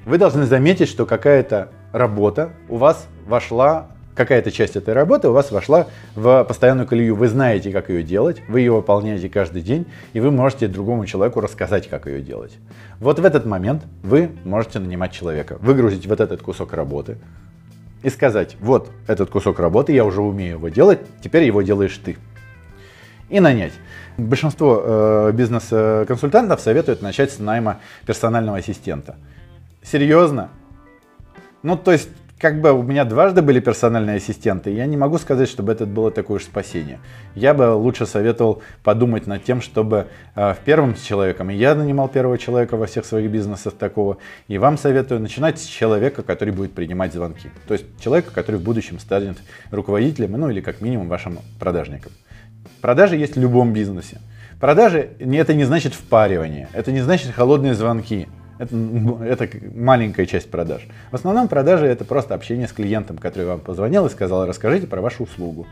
вы 0.04 0.18
должны 0.18 0.44
заметить, 0.44 0.88
что 0.88 1.06
какая-то 1.06 1.70
работа 1.92 2.51
у 2.68 2.77
вас 2.77 3.07
вошла 3.27 3.88
какая-то 4.18 4.51
часть 4.51 4.74
этой 4.74 4.94
работы 4.94 5.29
у 5.29 5.33
вас 5.33 5.53
вошла 5.53 5.87
в 6.16 6.44
постоянную 6.44 6.88
колею. 6.88 7.14
Вы 7.14 7.29
знаете, 7.29 7.70
как 7.70 7.88
ее 7.88 8.03
делать, 8.03 8.42
вы 8.48 8.61
ее 8.61 8.72
выполняете 8.72 9.29
каждый 9.29 9.62
день, 9.62 9.87
и 10.12 10.18
вы 10.18 10.33
можете 10.33 10.66
другому 10.66 11.07
человеку 11.07 11.40
рассказать, 11.40 11.88
как 11.88 12.07
ее 12.07 12.20
делать. 12.20 12.59
Вот 12.98 13.20
в 13.20 13.24
этот 13.24 13.46
момент 13.46 13.85
вы 14.03 14.31
можете 14.44 14.81
нанимать 14.81 15.12
человека, 15.12 15.57
выгрузить 15.61 16.07
вот 16.09 16.20
этот 16.20 16.42
кусок 16.42 16.72
работы 16.72 17.16
и 18.03 18.11
сказать, 18.11 18.57
вот 18.61 18.90
этот 19.07 19.31
кусок 19.31 19.61
работы, 19.61 19.92
я 19.92 20.05
уже 20.05 20.20
умею 20.20 20.57
его 20.57 20.68
делать, 20.68 21.01
теперь 21.22 21.44
его 21.44 21.62
делаешь 21.62 21.98
ты. 22.05 22.16
И 23.29 23.40
нанять. 23.40 23.72
Большинство 24.16 24.83
э, 24.85 25.33
бизнес-консультантов 25.33 26.61
советуют 26.61 27.03
начать 27.03 27.31
с 27.31 27.38
найма 27.38 27.79
персонального 28.05 28.59
ассистента. 28.59 29.16
Серьезно? 29.83 30.48
Ну, 31.68 31.76
то 31.76 31.92
есть 31.92 32.09
как 32.38 32.62
бы 32.62 32.72
у 32.72 32.83
меня 32.83 33.04
дважды 33.04 33.42
были 33.42 33.61
персональные 33.61 34.16
ассистенты, 34.16 34.70
я 34.70 34.87
не 34.87 34.96
могу 34.96 35.18
сказать, 35.18 35.50
чтобы 35.50 35.70
это 35.72 35.85
было 35.85 36.11
такое 36.11 36.37
уж 36.38 36.44
спасение. 36.44 36.98
Я 37.35 37.52
бы 37.52 37.74
лучше 37.74 38.07
советовал 38.07 38.62
подумать 38.83 39.26
над 39.26 39.44
тем, 39.44 39.61
чтобы 39.61 40.07
э, 40.35 40.54
в 40.54 40.59
первом 40.64 40.96
с 40.96 41.02
человеком, 41.02 41.50
и 41.50 41.54
я 41.54 41.74
нанимал 41.74 42.09
первого 42.09 42.38
человека 42.38 42.78
во 42.78 42.87
всех 42.87 43.04
своих 43.04 43.31
бизнесах 43.31 43.74
такого, 43.74 44.16
и 44.46 44.57
вам 44.57 44.78
советую 44.78 45.20
начинать 45.20 45.59
с 45.59 45.66
человека, 45.66 46.22
который 46.22 46.54
будет 46.54 46.72
принимать 46.72 47.12
звонки. 47.12 47.50
То 47.66 47.74
есть 47.74 47.85
человека, 48.00 48.31
который 48.33 48.57
в 48.57 48.62
будущем 48.62 48.98
станет 48.98 49.37
руководителем, 49.70 50.40
ну 50.40 50.48
или 50.48 50.62
как 50.62 50.81
минимум 50.81 51.09
вашим 51.11 51.40
продажником. 51.61 52.12
Продажи 52.81 53.16
есть 53.16 53.37
в 53.37 53.40
любом 53.40 53.74
бизнесе. 53.74 54.20
Продажи 54.59 55.11
это 55.20 55.52
не 55.52 55.64
значит 55.64 55.92
впаривание, 55.92 56.70
это 56.72 56.92
не 56.92 57.02
значит 57.02 57.31
холодные 57.33 57.74
звонки. 57.74 58.26
Это, 58.59 58.75
это 59.25 59.49
маленькая 59.75 60.27
часть 60.27 60.51
продаж. 60.51 60.87
В 61.11 61.14
основном 61.14 61.49
продажи 61.49 61.87
это 61.87 62.05
просто 62.05 62.35
общение 62.35 62.66
с 62.66 62.73
клиентом, 62.73 63.18
который 63.18 63.47
вам 63.47 63.61
позвонил 63.61 64.07
и 64.07 64.11
сказал, 64.11 64.47
расскажите 64.47 64.87
про 64.87 65.01
вашу 65.01 65.25
услугу. 65.25 65.66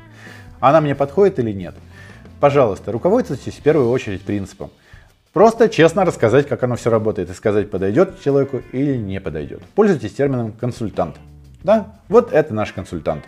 Она 0.60 0.80
мне 0.80 0.94
подходит 0.94 1.38
или 1.38 1.52
нет? 1.52 1.74
Пожалуйста, 2.40 2.92
руководствуйтесь 2.92 3.54
в 3.54 3.62
первую 3.62 3.90
очередь 3.90 4.22
принципом. 4.22 4.70
Просто 5.32 5.68
честно 5.68 6.04
рассказать, 6.04 6.48
как 6.48 6.62
оно 6.62 6.76
все 6.76 6.90
работает, 6.90 7.28
и 7.28 7.34
сказать, 7.34 7.70
подойдет 7.70 8.22
человеку 8.22 8.62
или 8.72 8.96
не 8.96 9.20
подойдет. 9.20 9.62
Пользуйтесь 9.74 10.14
термином 10.14 10.52
консультант. 10.52 11.16
Да, 11.62 11.96
вот 12.08 12.32
это 12.32 12.54
наш 12.54 12.72
консультант. 12.72 13.24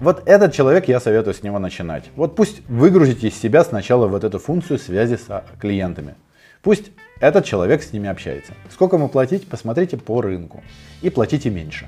Вот 0.00 0.22
этот 0.26 0.52
человек, 0.52 0.86
я 0.86 1.00
советую 1.00 1.34
с 1.34 1.42
него 1.42 1.58
начинать. 1.58 2.04
Вот 2.14 2.36
пусть 2.36 2.62
выгрузите 2.68 3.28
из 3.28 3.40
себя 3.40 3.64
сначала 3.64 4.06
вот 4.06 4.22
эту 4.22 4.38
функцию 4.38 4.78
связи 4.78 5.16
с 5.16 5.44
клиентами. 5.58 6.14
Пусть 6.62 6.90
этот 7.20 7.44
человек 7.44 7.82
с 7.82 7.92
ними 7.92 8.08
общается. 8.08 8.52
Сколько 8.70 8.96
ему 8.96 9.08
платить, 9.08 9.48
посмотрите 9.48 9.96
по 9.96 10.20
рынку. 10.20 10.62
И 11.02 11.10
платите 11.10 11.50
меньше. 11.50 11.86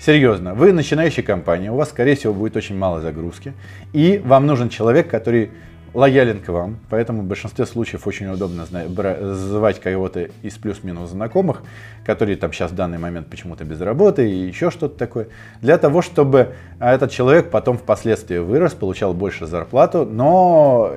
Серьезно, 0.00 0.54
вы 0.54 0.72
начинающая 0.72 1.24
компания, 1.24 1.72
у 1.72 1.76
вас, 1.76 1.88
скорее 1.88 2.16
всего, 2.16 2.34
будет 2.34 2.56
очень 2.56 2.76
мало 2.76 3.00
загрузки. 3.00 3.54
И 3.92 4.20
вам 4.24 4.46
нужен 4.46 4.68
человек, 4.68 5.08
который 5.08 5.50
лоялен 5.94 6.40
к 6.40 6.48
вам, 6.48 6.78
поэтому 6.90 7.22
в 7.22 7.24
большинстве 7.24 7.64
случаев 7.64 8.06
очень 8.06 8.26
удобно 8.26 8.66
звать 8.66 9.80
кого-то 9.80 10.28
из 10.42 10.54
плюс-минус 10.58 11.10
знакомых, 11.10 11.62
которые 12.04 12.36
там 12.36 12.52
сейчас 12.52 12.70
в 12.70 12.74
данный 12.74 12.98
момент 12.98 13.28
почему-то 13.28 13.64
без 13.64 13.80
работы 13.80 14.30
и 14.30 14.46
еще 14.46 14.70
что-то 14.70 14.98
такое, 14.98 15.28
для 15.62 15.78
того, 15.78 16.02
чтобы 16.02 16.54
этот 16.78 17.10
человек 17.10 17.50
потом 17.50 17.78
впоследствии 17.78 18.36
вырос, 18.36 18.74
получал 18.74 19.14
больше 19.14 19.46
зарплату, 19.46 20.04
но 20.04 20.92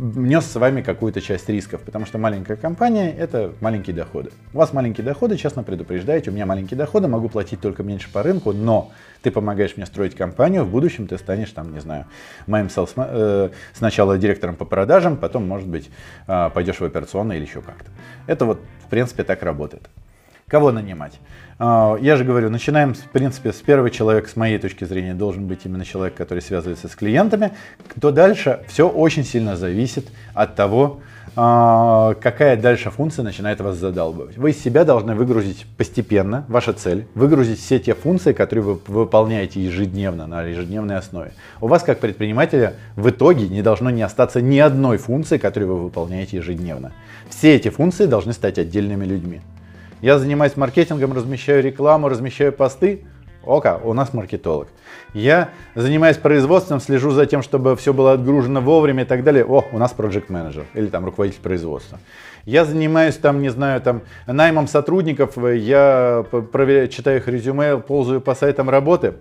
нес 0.00 0.46
с 0.46 0.56
вами 0.56 0.80
какую-то 0.80 1.20
часть 1.20 1.48
рисков, 1.48 1.82
потому 1.82 2.06
что 2.06 2.16
маленькая 2.16 2.56
компания– 2.56 3.14
это 3.18 3.52
маленькие 3.60 3.94
доходы. 3.94 4.30
У 4.54 4.58
вас 4.58 4.72
маленькие 4.72 5.04
доходы, 5.04 5.36
честно 5.36 5.62
предупреждаете, 5.62 6.30
у 6.30 6.32
меня 6.32 6.46
маленькие 6.46 6.78
доходы, 6.78 7.06
могу 7.06 7.28
платить 7.28 7.60
только 7.60 7.82
меньше 7.82 8.10
по 8.10 8.22
рынку, 8.22 8.52
но 8.52 8.92
ты 9.22 9.30
помогаешь 9.30 9.76
мне 9.76 9.84
строить 9.84 10.14
компанию, 10.14 10.64
в 10.64 10.70
будущем 10.70 11.06
ты 11.06 11.18
станешь 11.18 11.50
там, 11.50 11.72
не 11.74 11.80
знаю, 11.80 12.06
моим 12.46 12.70
селс, 12.70 12.94
э, 12.96 13.50
сначала 13.74 14.16
директором 14.16 14.56
по 14.56 14.64
продажам, 14.64 15.18
потом, 15.18 15.46
может 15.46 15.68
быть, 15.68 15.90
э, 16.26 16.50
пойдешь 16.54 16.80
в 16.80 16.84
операционное 16.84 17.36
или 17.36 17.44
еще 17.44 17.60
как-то. 17.60 17.90
Это 18.26 18.46
вот, 18.46 18.60
в 18.86 18.88
принципе, 18.88 19.22
так 19.22 19.42
работает. 19.42 19.90
Кого 20.50 20.72
нанимать? 20.72 21.20
А, 21.60 21.96
я 22.00 22.16
же 22.16 22.24
говорю, 22.24 22.50
начинаем, 22.50 22.94
в 22.94 23.04
принципе, 23.10 23.52
с 23.52 23.56
первого 23.56 23.88
человека, 23.88 24.28
с 24.28 24.34
моей 24.34 24.58
точки 24.58 24.84
зрения, 24.84 25.14
должен 25.14 25.46
быть 25.46 25.60
именно 25.64 25.84
человек, 25.84 26.16
который 26.16 26.40
связывается 26.40 26.88
с 26.88 26.96
клиентами. 26.96 27.52
Кто 27.86 28.10
дальше, 28.10 28.58
все 28.66 28.88
очень 28.88 29.24
сильно 29.24 29.56
зависит 29.56 30.08
от 30.34 30.56
того, 30.56 31.02
а, 31.36 32.14
какая 32.14 32.56
дальше 32.56 32.90
функция 32.90 33.22
начинает 33.22 33.60
вас 33.60 33.76
задалбывать. 33.76 34.36
Вы 34.38 34.50
из 34.50 34.60
себя 34.60 34.84
должны 34.84 35.14
выгрузить 35.14 35.66
постепенно, 35.76 36.44
ваша 36.48 36.72
цель, 36.72 37.06
выгрузить 37.14 37.60
все 37.60 37.78
те 37.78 37.94
функции, 37.94 38.32
которые 38.32 38.64
вы 38.64 38.80
выполняете 38.88 39.62
ежедневно, 39.62 40.26
на 40.26 40.42
ежедневной 40.42 40.96
основе. 40.96 41.30
У 41.60 41.68
вас, 41.68 41.84
как 41.84 42.00
предпринимателя, 42.00 42.74
в 42.96 43.08
итоге 43.08 43.46
не 43.46 43.62
должно 43.62 43.90
не 43.90 44.02
остаться 44.02 44.40
ни 44.40 44.58
одной 44.58 44.98
функции, 44.98 45.38
которую 45.38 45.76
вы 45.76 45.82
выполняете 45.84 46.38
ежедневно. 46.38 46.90
Все 47.28 47.54
эти 47.54 47.68
функции 47.68 48.06
должны 48.06 48.32
стать 48.32 48.58
отдельными 48.58 49.04
людьми. 49.04 49.42
Я 50.00 50.18
занимаюсь 50.18 50.56
маркетингом, 50.56 51.12
размещаю 51.12 51.62
рекламу, 51.62 52.08
размещаю 52.08 52.52
посты. 52.52 53.04
Ока, 53.44 53.78
у 53.82 53.92
нас 53.92 54.14
маркетолог. 54.14 54.68
Я 55.12 55.50
занимаюсь 55.74 56.16
производством, 56.16 56.80
слежу 56.80 57.10
за 57.10 57.26
тем, 57.26 57.42
чтобы 57.42 57.76
все 57.76 57.92
было 57.92 58.12
отгружено 58.12 58.60
вовремя 58.60 59.02
и 59.02 59.06
так 59.06 59.24
далее. 59.24 59.44
О, 59.44 59.64
у 59.72 59.78
нас 59.78 59.92
проект 59.92 60.30
менеджер 60.30 60.64
или 60.74 60.86
там 60.86 61.04
руководитель 61.04 61.40
производства. 61.40 61.98
Я 62.46 62.64
занимаюсь 62.64 63.16
там, 63.16 63.42
не 63.42 63.50
знаю, 63.50 63.80
там 63.82 64.02
наймом 64.26 64.68
сотрудников, 64.68 65.36
я 65.36 66.24
проверяю, 66.52 66.88
читаю 66.88 67.18
их 67.18 67.28
резюме, 67.28 67.76
ползаю 67.78 68.20
по 68.20 68.34
сайтам 68.34 68.70
работы. 68.70 69.14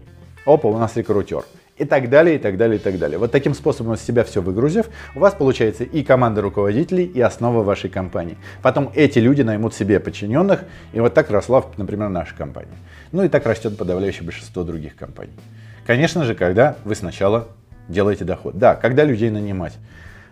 Опа, 0.46 0.70
у 0.70 0.78
нас 0.78 0.96
рекрутер 0.96 1.44
и 1.80 1.86
так 1.86 2.10
далее, 2.10 2.36
и 2.36 2.38
так 2.38 2.58
далее, 2.58 2.78
и 2.78 2.80
так 2.80 3.00
далее. 3.00 3.18
Вот 3.18 3.32
таким 3.32 3.54
способом 3.54 3.94
из 3.94 4.02
себя 4.02 4.24
все 4.24 4.42
выгрузив, 4.42 4.90
у 5.16 5.20
вас 5.20 5.34
получается 5.34 5.86
и 5.86 6.04
команда 6.04 6.42
руководителей, 6.42 7.06
и 7.06 7.22
основа 7.22 7.64
вашей 7.64 7.90
компании. 7.90 8.38
Потом 8.62 8.92
эти 8.94 9.20
люди 9.20 9.42
наймут 9.42 9.74
себе 9.74 10.00
подчиненных, 10.00 10.66
и 10.94 11.00
вот 11.00 11.14
так 11.14 11.32
росла, 11.32 11.66
например, 11.78 12.10
наша 12.10 12.36
компания. 12.36 12.78
Ну 13.12 13.24
и 13.24 13.30
так 13.30 13.46
растет 13.46 13.78
подавляющее 13.78 14.24
большинство 14.24 14.64
других 14.64 14.96
компаний. 14.96 15.34
Конечно 15.88 16.26
же, 16.26 16.36
когда 16.36 16.76
вы 16.84 16.96
сначала 16.96 17.48
делаете 17.88 18.26
доход. 18.26 18.58
Да, 18.58 18.76
когда 18.76 19.04
людей 19.06 19.30
нанимать. 19.30 19.74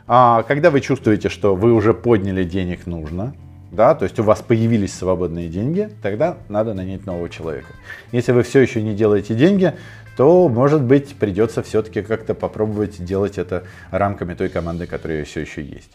А 0.05 0.43
когда 0.43 0.69
вы 0.69 0.81
чувствуете, 0.81 1.29
что 1.29 1.55
вы 1.55 1.73
уже 1.73 1.93
подняли 1.93 2.43
денег 2.43 2.85
нужно, 2.85 3.33
да, 3.71 3.95
то 3.95 4.03
есть 4.03 4.17
у 4.19 4.23
вас 4.23 4.41
появились 4.41 4.93
свободные 4.93 5.49
деньги, 5.49 5.89
тогда 6.01 6.37
надо 6.47 6.73
нанять 6.73 7.05
нового 7.05 7.29
человека. 7.29 7.67
Если 8.11 8.31
вы 8.31 8.43
все 8.43 8.61
еще 8.61 8.81
не 8.81 8.93
делаете 8.93 9.33
деньги, 9.33 9.73
то, 10.17 10.49
может 10.49 10.81
быть, 10.81 11.15
придется 11.15 11.61
все-таки 11.61 12.01
как-то 12.01 12.33
попробовать 12.33 13.03
делать 13.05 13.37
это 13.37 13.63
рамками 13.91 14.33
той 14.33 14.49
команды, 14.49 14.87
которая 14.87 15.23
все 15.23 15.41
еще 15.41 15.61
есть. 15.61 15.91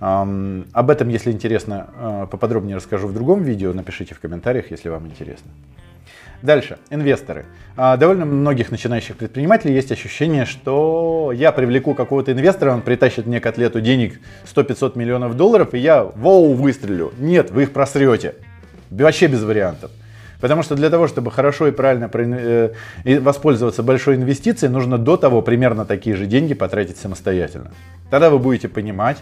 Об 0.00 0.90
этом, 0.90 1.08
если 1.08 1.30
интересно, 1.30 1.86
э, 1.96 2.26
поподробнее 2.30 2.76
расскажу 2.76 3.06
в 3.06 3.14
другом 3.14 3.42
видео. 3.42 3.72
Напишите 3.72 4.14
в 4.14 4.20
комментариях, 4.20 4.72
если 4.72 4.88
вам 4.88 5.06
интересно. 5.06 5.50
Дальше, 6.42 6.78
инвесторы. 6.90 7.46
А, 7.76 7.96
довольно 7.96 8.26
многих 8.26 8.70
начинающих 8.70 9.16
предпринимателей 9.16 9.72
есть 9.72 9.92
ощущение, 9.92 10.44
что 10.44 11.32
я 11.32 11.52
привлеку 11.52 11.94
какого-то 11.94 12.32
инвестора, 12.32 12.72
он 12.72 12.82
притащит 12.82 13.24
мне 13.24 13.40
котлету 13.40 13.80
денег 13.80 14.20
100-500 14.52 14.98
миллионов 14.98 15.36
долларов, 15.36 15.72
и 15.72 15.78
я 15.78 16.02
воу 16.04 16.52
выстрелю. 16.52 17.14
Нет, 17.18 17.50
вы 17.50 17.62
их 17.62 17.72
просрете. 17.72 18.34
Вообще 18.90 19.28
без 19.28 19.42
вариантов. 19.42 19.90
Потому 20.44 20.62
что 20.62 20.74
для 20.74 20.90
того, 20.90 21.08
чтобы 21.08 21.30
хорошо 21.30 21.68
и 21.68 21.70
правильно 21.70 22.10
э, 22.12 23.18
воспользоваться 23.18 23.82
большой 23.82 24.16
инвестицией, 24.16 24.70
нужно 24.70 24.98
до 24.98 25.16
того 25.16 25.40
примерно 25.40 25.86
такие 25.86 26.16
же 26.16 26.26
деньги 26.26 26.52
потратить 26.52 26.98
самостоятельно. 26.98 27.70
Тогда 28.10 28.28
вы 28.28 28.38
будете 28.38 28.68
понимать, 28.68 29.16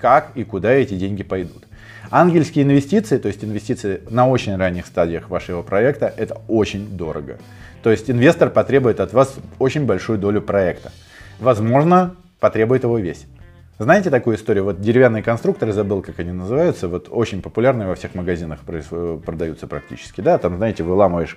как 0.00 0.30
и 0.36 0.44
куда 0.44 0.70
эти 0.70 0.94
деньги 0.94 1.24
пойдут. 1.24 1.64
Ангельские 2.12 2.64
инвестиции, 2.64 3.18
то 3.18 3.26
есть 3.26 3.42
инвестиции 3.42 4.02
на 4.08 4.28
очень 4.28 4.56
ранних 4.56 4.86
стадиях 4.86 5.30
вашего 5.30 5.62
проекта, 5.62 6.14
это 6.16 6.40
очень 6.46 6.96
дорого. 6.96 7.38
То 7.82 7.90
есть 7.90 8.08
инвестор 8.08 8.48
потребует 8.48 9.00
от 9.00 9.12
вас 9.12 9.34
очень 9.58 9.84
большую 9.84 10.20
долю 10.20 10.40
проекта. 10.40 10.92
Возможно, 11.40 12.14
потребует 12.38 12.84
его 12.84 13.00
весь. 13.00 13.26
Знаете 13.80 14.10
такую 14.10 14.36
историю? 14.36 14.64
Вот 14.64 14.80
деревянные 14.80 15.22
конструкторы, 15.22 15.72
забыл, 15.72 16.02
как 16.02 16.18
они 16.18 16.32
называются, 16.32 16.88
вот 16.88 17.06
очень 17.10 17.40
популярные 17.40 17.86
во 17.86 17.94
всех 17.94 18.16
магазинах 18.16 18.58
продаются 18.64 19.68
практически, 19.68 20.20
да, 20.20 20.36
там, 20.38 20.56
знаете, 20.56 20.82
выламываешь 20.82 21.36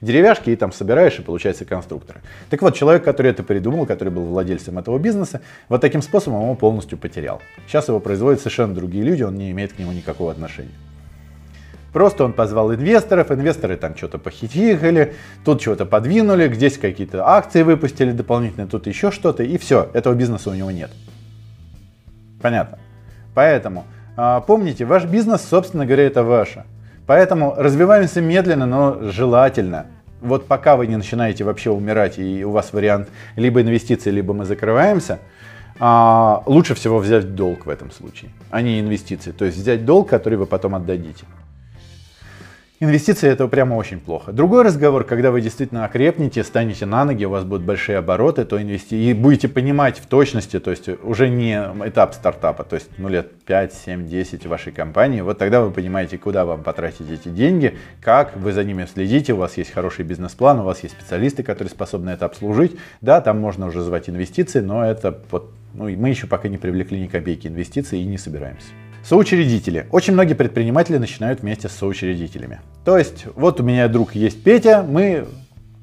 деревяшки 0.00 0.50
и 0.50 0.56
там 0.56 0.72
собираешь, 0.72 1.20
и 1.20 1.22
получается 1.22 1.64
конструкторы. 1.64 2.20
Так 2.50 2.62
вот, 2.62 2.74
человек, 2.74 3.04
который 3.04 3.30
это 3.30 3.44
придумал, 3.44 3.86
который 3.86 4.08
был 4.08 4.24
владельцем 4.24 4.76
этого 4.76 4.98
бизнеса, 4.98 5.40
вот 5.68 5.80
таким 5.80 6.02
способом 6.02 6.42
его 6.42 6.56
полностью 6.56 6.98
потерял. 6.98 7.40
Сейчас 7.68 7.86
его 7.86 8.00
производят 8.00 8.40
совершенно 8.40 8.74
другие 8.74 9.04
люди, 9.04 9.22
он 9.22 9.36
не 9.36 9.52
имеет 9.52 9.72
к 9.72 9.78
нему 9.78 9.92
никакого 9.92 10.32
отношения. 10.32 10.74
Просто 11.92 12.24
он 12.24 12.32
позвал 12.32 12.74
инвесторов, 12.74 13.30
инвесторы 13.30 13.76
там 13.76 13.96
что-то 13.96 14.18
похитили, 14.18 15.14
тут 15.44 15.62
что-то 15.62 15.86
подвинули, 15.86 16.52
здесь 16.52 16.76
какие-то 16.76 17.24
акции 17.24 17.62
выпустили 17.62 18.10
дополнительные, 18.10 18.66
тут 18.66 18.88
еще 18.88 19.12
что-то, 19.12 19.44
и 19.44 19.56
все, 19.58 19.88
этого 19.94 20.14
бизнеса 20.14 20.50
у 20.50 20.54
него 20.54 20.72
нет. 20.72 20.90
Понятно. 22.40 22.78
Поэтому 23.34 23.84
а, 24.16 24.40
помните, 24.40 24.84
ваш 24.84 25.04
бизнес, 25.04 25.42
собственно 25.42 25.84
говоря, 25.84 26.04
это 26.04 26.22
ваше. 26.22 26.64
Поэтому 27.06 27.54
развиваемся 27.56 28.20
медленно, 28.20 28.66
но 28.66 29.10
желательно. 29.10 29.86
Вот 30.22 30.46
пока 30.46 30.76
вы 30.76 30.86
не 30.86 30.96
начинаете 30.96 31.44
вообще 31.44 31.70
умирать, 31.70 32.18
и 32.18 32.44
у 32.44 32.50
вас 32.50 32.72
вариант 32.72 33.08
либо 33.36 33.60
инвестиции, 33.60 34.10
либо 34.10 34.32
мы 34.32 34.46
закрываемся, 34.46 35.18
а, 35.78 36.42
лучше 36.46 36.74
всего 36.74 36.98
взять 36.98 37.34
долг 37.34 37.66
в 37.66 37.68
этом 37.68 37.90
случае, 37.90 38.30
а 38.50 38.62
не 38.62 38.80
инвестиции. 38.80 39.32
То 39.32 39.44
есть 39.44 39.58
взять 39.58 39.84
долг, 39.84 40.08
который 40.08 40.38
вы 40.38 40.46
потом 40.46 40.74
отдадите. 40.74 41.26
Инвестиции 42.78 43.30
это 43.30 43.48
прямо 43.48 43.74
очень 43.76 44.00
плохо. 44.00 44.32
Другой 44.32 44.62
разговор, 44.62 45.04
когда 45.04 45.30
вы 45.30 45.40
действительно 45.40 45.86
окрепнете, 45.86 46.44
станете 46.44 46.84
на 46.84 47.06
ноги, 47.06 47.24
у 47.24 47.30
вас 47.30 47.42
будут 47.42 47.64
большие 47.64 47.96
обороты, 47.96 48.44
то 48.44 48.60
инвести... 48.60 48.96
и 48.96 49.14
будете 49.14 49.48
понимать 49.48 49.96
в 49.96 50.04
точности, 50.04 50.60
то 50.60 50.70
есть 50.70 50.90
уже 51.02 51.30
не 51.30 51.54
этап 51.86 52.12
стартапа, 52.12 52.64
то 52.64 52.74
есть 52.74 52.90
ну, 52.98 53.08
лет 53.08 53.32
5, 53.46 53.72
7, 53.72 54.06
10 54.06 54.44
в 54.44 54.48
вашей 54.50 54.72
компании, 54.74 55.22
вот 55.22 55.38
тогда 55.38 55.62
вы 55.62 55.70
понимаете, 55.70 56.18
куда 56.18 56.44
вам 56.44 56.62
потратить 56.62 57.10
эти 57.10 57.30
деньги, 57.30 57.78
как 58.02 58.36
вы 58.36 58.52
за 58.52 58.62
ними 58.62 58.86
следите, 58.92 59.32
у 59.32 59.36
вас 59.36 59.56
есть 59.56 59.72
хороший 59.72 60.04
бизнес-план, 60.04 60.60
у 60.60 60.64
вас 60.64 60.82
есть 60.82 60.96
специалисты, 61.00 61.42
которые 61.42 61.70
способны 61.70 62.10
это 62.10 62.26
обслужить. 62.26 62.76
Да, 63.00 63.22
там 63.22 63.40
можно 63.40 63.68
уже 63.68 63.80
звать 63.80 64.10
инвестиции, 64.10 64.60
но 64.60 64.84
это 64.84 65.18
вот, 65.30 65.50
ну, 65.72 65.88
мы 65.96 66.10
еще 66.10 66.26
пока 66.26 66.48
не 66.48 66.58
привлекли 66.58 67.00
ни 67.00 67.06
копейки 67.06 67.46
инвестиций 67.46 68.00
и 68.00 68.04
не 68.04 68.18
собираемся. 68.18 68.68
Соучредители. 69.08 69.86
Очень 69.92 70.14
многие 70.14 70.34
предприниматели 70.34 70.98
начинают 70.98 71.40
вместе 71.40 71.68
с 71.68 71.72
соучредителями. 71.72 72.60
То 72.84 72.98
есть, 72.98 73.26
вот 73.36 73.60
у 73.60 73.62
меня 73.62 73.86
друг 73.86 74.16
есть 74.16 74.42
Петя, 74.42 74.82
мы 74.82 75.28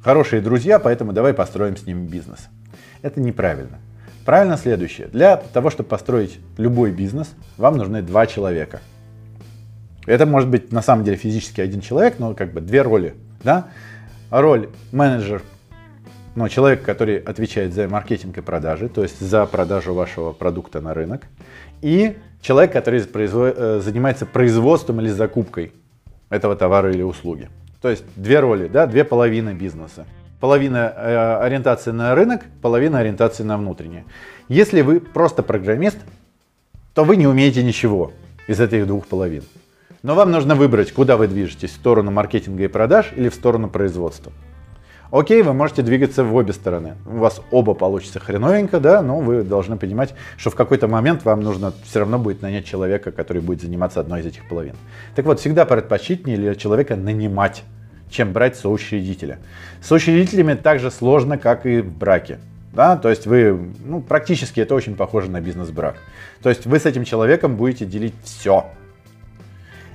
хорошие 0.04 0.42
друзья, 0.42 0.78
поэтому 0.78 1.14
давай 1.14 1.34
построим 1.34 1.78
с 1.78 1.86
ним 1.86 2.06
бизнес. 2.06 2.50
Это 3.02 3.22
неправильно. 3.22 3.80
Правильно 4.26 4.58
следующее. 4.58 5.08
Для 5.08 5.38
того, 5.38 5.70
чтобы 5.70 5.88
построить 5.88 6.38
любой 6.58 6.92
бизнес, 6.92 7.34
вам 7.56 7.78
нужны 7.78 8.02
два 8.02 8.28
человека. 8.28 8.82
Это 10.06 10.26
может 10.26 10.50
быть 10.50 10.74
на 10.74 10.82
самом 10.82 11.06
деле 11.06 11.16
физически 11.16 11.62
один 11.62 11.80
человек, 11.80 12.20
но 12.20 12.34
как 12.34 12.52
бы 12.52 12.60
две 12.60 12.82
роли. 12.82 13.16
Да? 13.42 13.68
Роль 14.32 14.68
менеджер, 14.92 15.44
ну, 16.36 16.50
человек, 16.50 16.84
который 16.84 17.20
отвечает 17.20 17.74
за 17.74 17.88
маркетинг 17.88 18.38
и 18.38 18.42
продажи, 18.42 18.90
то 18.90 19.02
есть 19.02 19.22
за 19.22 19.46
продажу 19.46 19.94
вашего 19.94 20.34
продукта 20.34 20.82
на 20.82 20.94
рынок. 20.94 21.28
И 21.82 22.18
человек, 22.44 22.72
который 22.72 23.04
производ... 23.06 23.56
Э, 23.58 23.80
занимается 23.80 24.28
производством 24.28 25.02
или 25.02 25.10
закупкой 25.10 25.72
этого 26.30 26.56
товара 26.56 26.92
или 26.92 27.02
услуги. 27.02 27.50
То 27.82 27.90
есть 27.90 28.04
две 28.16 28.40
роли, 28.40 28.68
да, 28.68 28.86
две 28.86 29.04
половины 29.04 29.54
бизнеса. 29.54 30.06
Половина 30.40 30.94
э, 30.96 31.38
ориентации 31.42 31.92
на 31.92 32.14
рынок, 32.14 32.42
половина 32.62 33.00
ориентации 33.00 33.44
на 33.44 33.58
внутреннее. 33.58 34.06
Если 34.50 34.82
вы 34.82 35.00
просто 35.00 35.42
программист, 35.42 35.98
то 36.94 37.04
вы 37.04 37.16
не 37.16 37.26
умеете 37.26 37.64
ничего 37.64 38.12
из 38.48 38.60
этих 38.60 38.86
двух 38.86 39.08
половин. 39.08 39.44
Но 40.04 40.16
вам 40.16 40.32
нужно 40.32 40.54
выбрать, 40.54 40.92
куда 40.92 41.16
вы 41.16 41.28
движетесь, 41.28 41.72
в 41.72 41.76
сторону 41.76 42.12
маркетинга 42.12 42.64
и 42.66 42.68
продаж 42.68 43.14
или 43.16 43.30
в 43.30 43.34
сторону 43.34 43.70
производства. 43.70 44.34
Окей, 45.14 45.44
вы 45.44 45.54
можете 45.54 45.84
двигаться 45.84 46.24
в 46.24 46.34
обе 46.34 46.54
стороны. 46.54 46.96
У 47.06 47.18
вас 47.18 47.40
оба 47.52 47.76
получится 47.76 48.20
хреновенько, 48.20 48.80
да, 48.80 49.04
но 49.04 49.20
вы 49.20 49.44
должны 49.44 49.78
понимать, 49.78 50.16
что 50.38 50.50
в 50.50 50.56
какой-то 50.56 50.88
момент 50.88 51.24
вам 51.24 51.42
нужно 51.42 51.72
все 51.84 52.00
равно 52.00 52.18
будет 52.18 52.42
нанять 52.42 52.66
человека, 52.66 53.12
который 53.12 53.40
будет 53.40 53.62
заниматься 53.62 54.00
одной 54.00 54.22
из 54.22 54.26
этих 54.26 54.50
половин. 54.50 54.74
Так 55.16 55.26
вот, 55.26 55.40
всегда 55.40 55.66
предпочтительнее 55.66 56.56
человека 56.56 56.96
нанимать, 56.96 57.62
чем 58.10 58.34
брать 58.34 58.56
соучредителя. 58.56 59.38
С 59.84 59.90
соучредителями 59.90 60.56
так 60.56 60.80
же 60.80 60.90
сложно, 60.90 61.38
как 61.38 61.68
и 61.68 61.82
в 61.82 61.96
браке. 61.96 62.40
Да, 62.74 62.98
то 62.98 63.12
есть 63.12 63.28
вы, 63.28 63.70
ну, 63.86 64.02
практически 64.02 64.62
это 64.62 64.74
очень 64.74 64.96
похоже 64.96 65.30
на 65.30 65.42
бизнес-брак. 65.42 65.94
То 66.42 66.50
есть 66.50 66.66
вы 66.66 66.80
с 66.80 66.88
этим 66.88 67.04
человеком 67.04 67.56
будете 67.56 67.86
делить 67.86 68.16
все. 68.24 68.66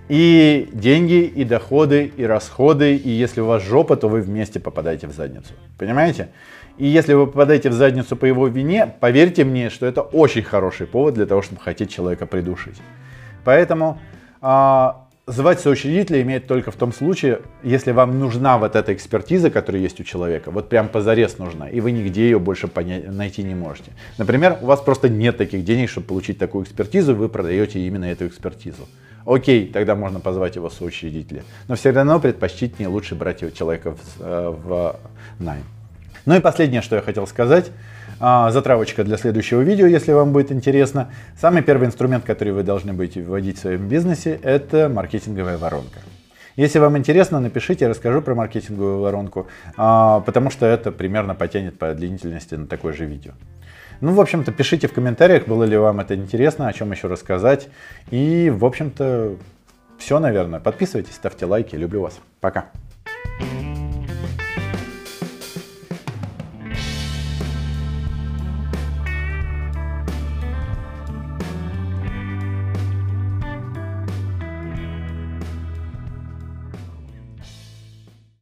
И 0.09 0.71
деньги, 0.73 1.23
и 1.25 1.45
доходы, 1.45 2.11
и 2.17 2.25
расходы, 2.25 2.97
и 2.97 3.11
если 3.11 3.43
у 3.43 3.47
вас 3.47 3.63
жопа, 3.63 3.97
то 3.97 4.09
вы 4.09 4.23
вместе 4.23 4.59
попадаете 4.59 5.07
в 5.07 5.13
задницу. 5.13 5.53
Понимаете? 5.77 6.31
И 6.79 6.87
если 6.87 7.13
вы 7.13 7.27
попадаете 7.27 7.71
в 7.71 7.75
задницу 7.75 8.17
по 8.17 8.25
его 8.25 8.47
вине, 8.49 8.95
поверьте 9.01 9.45
мне, 9.45 9.69
что 9.69 9.85
это 9.85 10.01
очень 10.01 10.43
хороший 10.43 10.87
повод 10.87 11.15
для 11.15 11.27
того, 11.27 11.43
чтобы 11.43 11.61
хотеть 11.61 11.91
человека 11.91 12.25
придушить. 12.25 12.81
Поэтому 13.45 14.01
а, 14.41 15.09
звать 15.27 15.61
соучредителя 15.61 16.23
имеет 16.23 16.47
только 16.47 16.71
в 16.71 16.77
том 16.77 16.93
случае, 16.93 17.43
если 17.63 17.93
вам 17.93 18.19
нужна 18.19 18.59
вот 18.59 18.77
эта 18.77 18.95
экспертиза, 18.95 19.51
которая 19.51 19.83
есть 19.83 20.01
у 20.01 20.05
человека, 20.05 20.51
вот 20.51 20.69
прям 20.69 20.89
позарез 20.89 21.39
нужна, 21.39 21.69
и 21.69 21.81
вы 21.81 21.93
нигде 21.93 22.23
ее 22.23 22.39
больше 22.39 22.69
понять, 22.69 23.13
найти 23.13 23.43
не 23.43 23.55
можете. 23.55 23.93
Например, 24.17 24.59
у 24.63 24.67
вас 24.67 24.81
просто 24.81 25.09
нет 25.09 25.37
таких 25.37 25.65
денег, 25.65 25.91
чтобы 25.91 26.07
получить 26.07 26.39
такую 26.39 26.65
экспертизу, 26.65 27.15
вы 27.15 27.29
продаете 27.29 27.81
именно 27.81 28.07
эту 28.07 28.27
экспертизу. 28.27 28.89
Окей, 29.27 29.67
тогда 29.67 29.95
можно 29.95 30.21
позвать 30.21 30.57
его 30.57 30.71
соучредителя. 30.71 31.43
Но 31.69 31.75
все 31.75 31.91
равно 31.91 32.19
предпочтительнее 32.21 32.89
лучше 32.89 33.15
брать 33.15 33.43
его 33.43 33.51
человека 33.51 33.93
в, 33.93 34.21
э, 34.21 34.49
в 34.51 34.97
найм. 35.39 35.65
Ну 36.27 36.37
и 36.37 36.41
последнее, 36.41 36.83
что 36.83 36.97
я 36.97 37.03
хотел 37.03 37.27
сказать. 37.27 37.71
А, 38.21 38.51
затравочка 38.51 39.05
для 39.05 39.17
следующего 39.17 39.61
видео, 39.61 39.87
если 39.87 40.13
вам 40.13 40.33
будет 40.33 40.51
интересно. 40.51 41.11
Самый 41.41 41.63
первый 41.63 41.87
инструмент, 41.87 42.25
который 42.25 42.53
вы 42.53 42.63
должны 42.65 42.93
будете 42.93 43.23
вводить 43.23 43.59
в 43.59 43.61
своем 43.61 43.89
бизнесе, 43.89 44.39
это 44.43 44.89
маркетинговая 44.89 45.57
воронка. 45.57 46.01
Если 46.57 46.81
вам 46.81 46.99
интересно, 46.99 47.39
напишите, 47.39 47.85
я 47.85 47.89
расскажу 47.89 48.21
про 48.21 48.35
маркетинговую 48.35 49.01
воронку, 49.01 49.47
а, 49.77 50.21
потому 50.21 50.51
что 50.51 50.67
это 50.67 50.91
примерно 50.91 51.37
потянет 51.37 51.79
по 51.79 51.95
длительности 51.95 52.57
на 52.57 52.67
такое 52.67 52.93
же 52.93 53.05
видео. 53.05 53.33
Ну, 54.01 54.13
в 54.13 54.21
общем-то, 54.21 54.53
пишите 54.53 54.87
в 54.87 54.93
комментариях, 54.93 55.47
было 55.47 55.65
ли 55.65 55.77
вам 55.77 56.01
это 56.01 56.15
интересно, 56.15 56.69
о 56.69 56.73
чем 56.73 56.93
еще 56.93 57.09
рассказать. 57.09 57.69
И, 58.11 58.51
в 58.51 58.65
общем-то, 58.65 59.37
все, 59.99 60.19
наверное. 60.19 60.61
Подписывайтесь, 60.61 61.15
ставьте 61.15 61.47
лайки. 61.47 61.75
Люблю 61.75 62.03
вас. 62.03 62.19
Пока. 62.41 62.67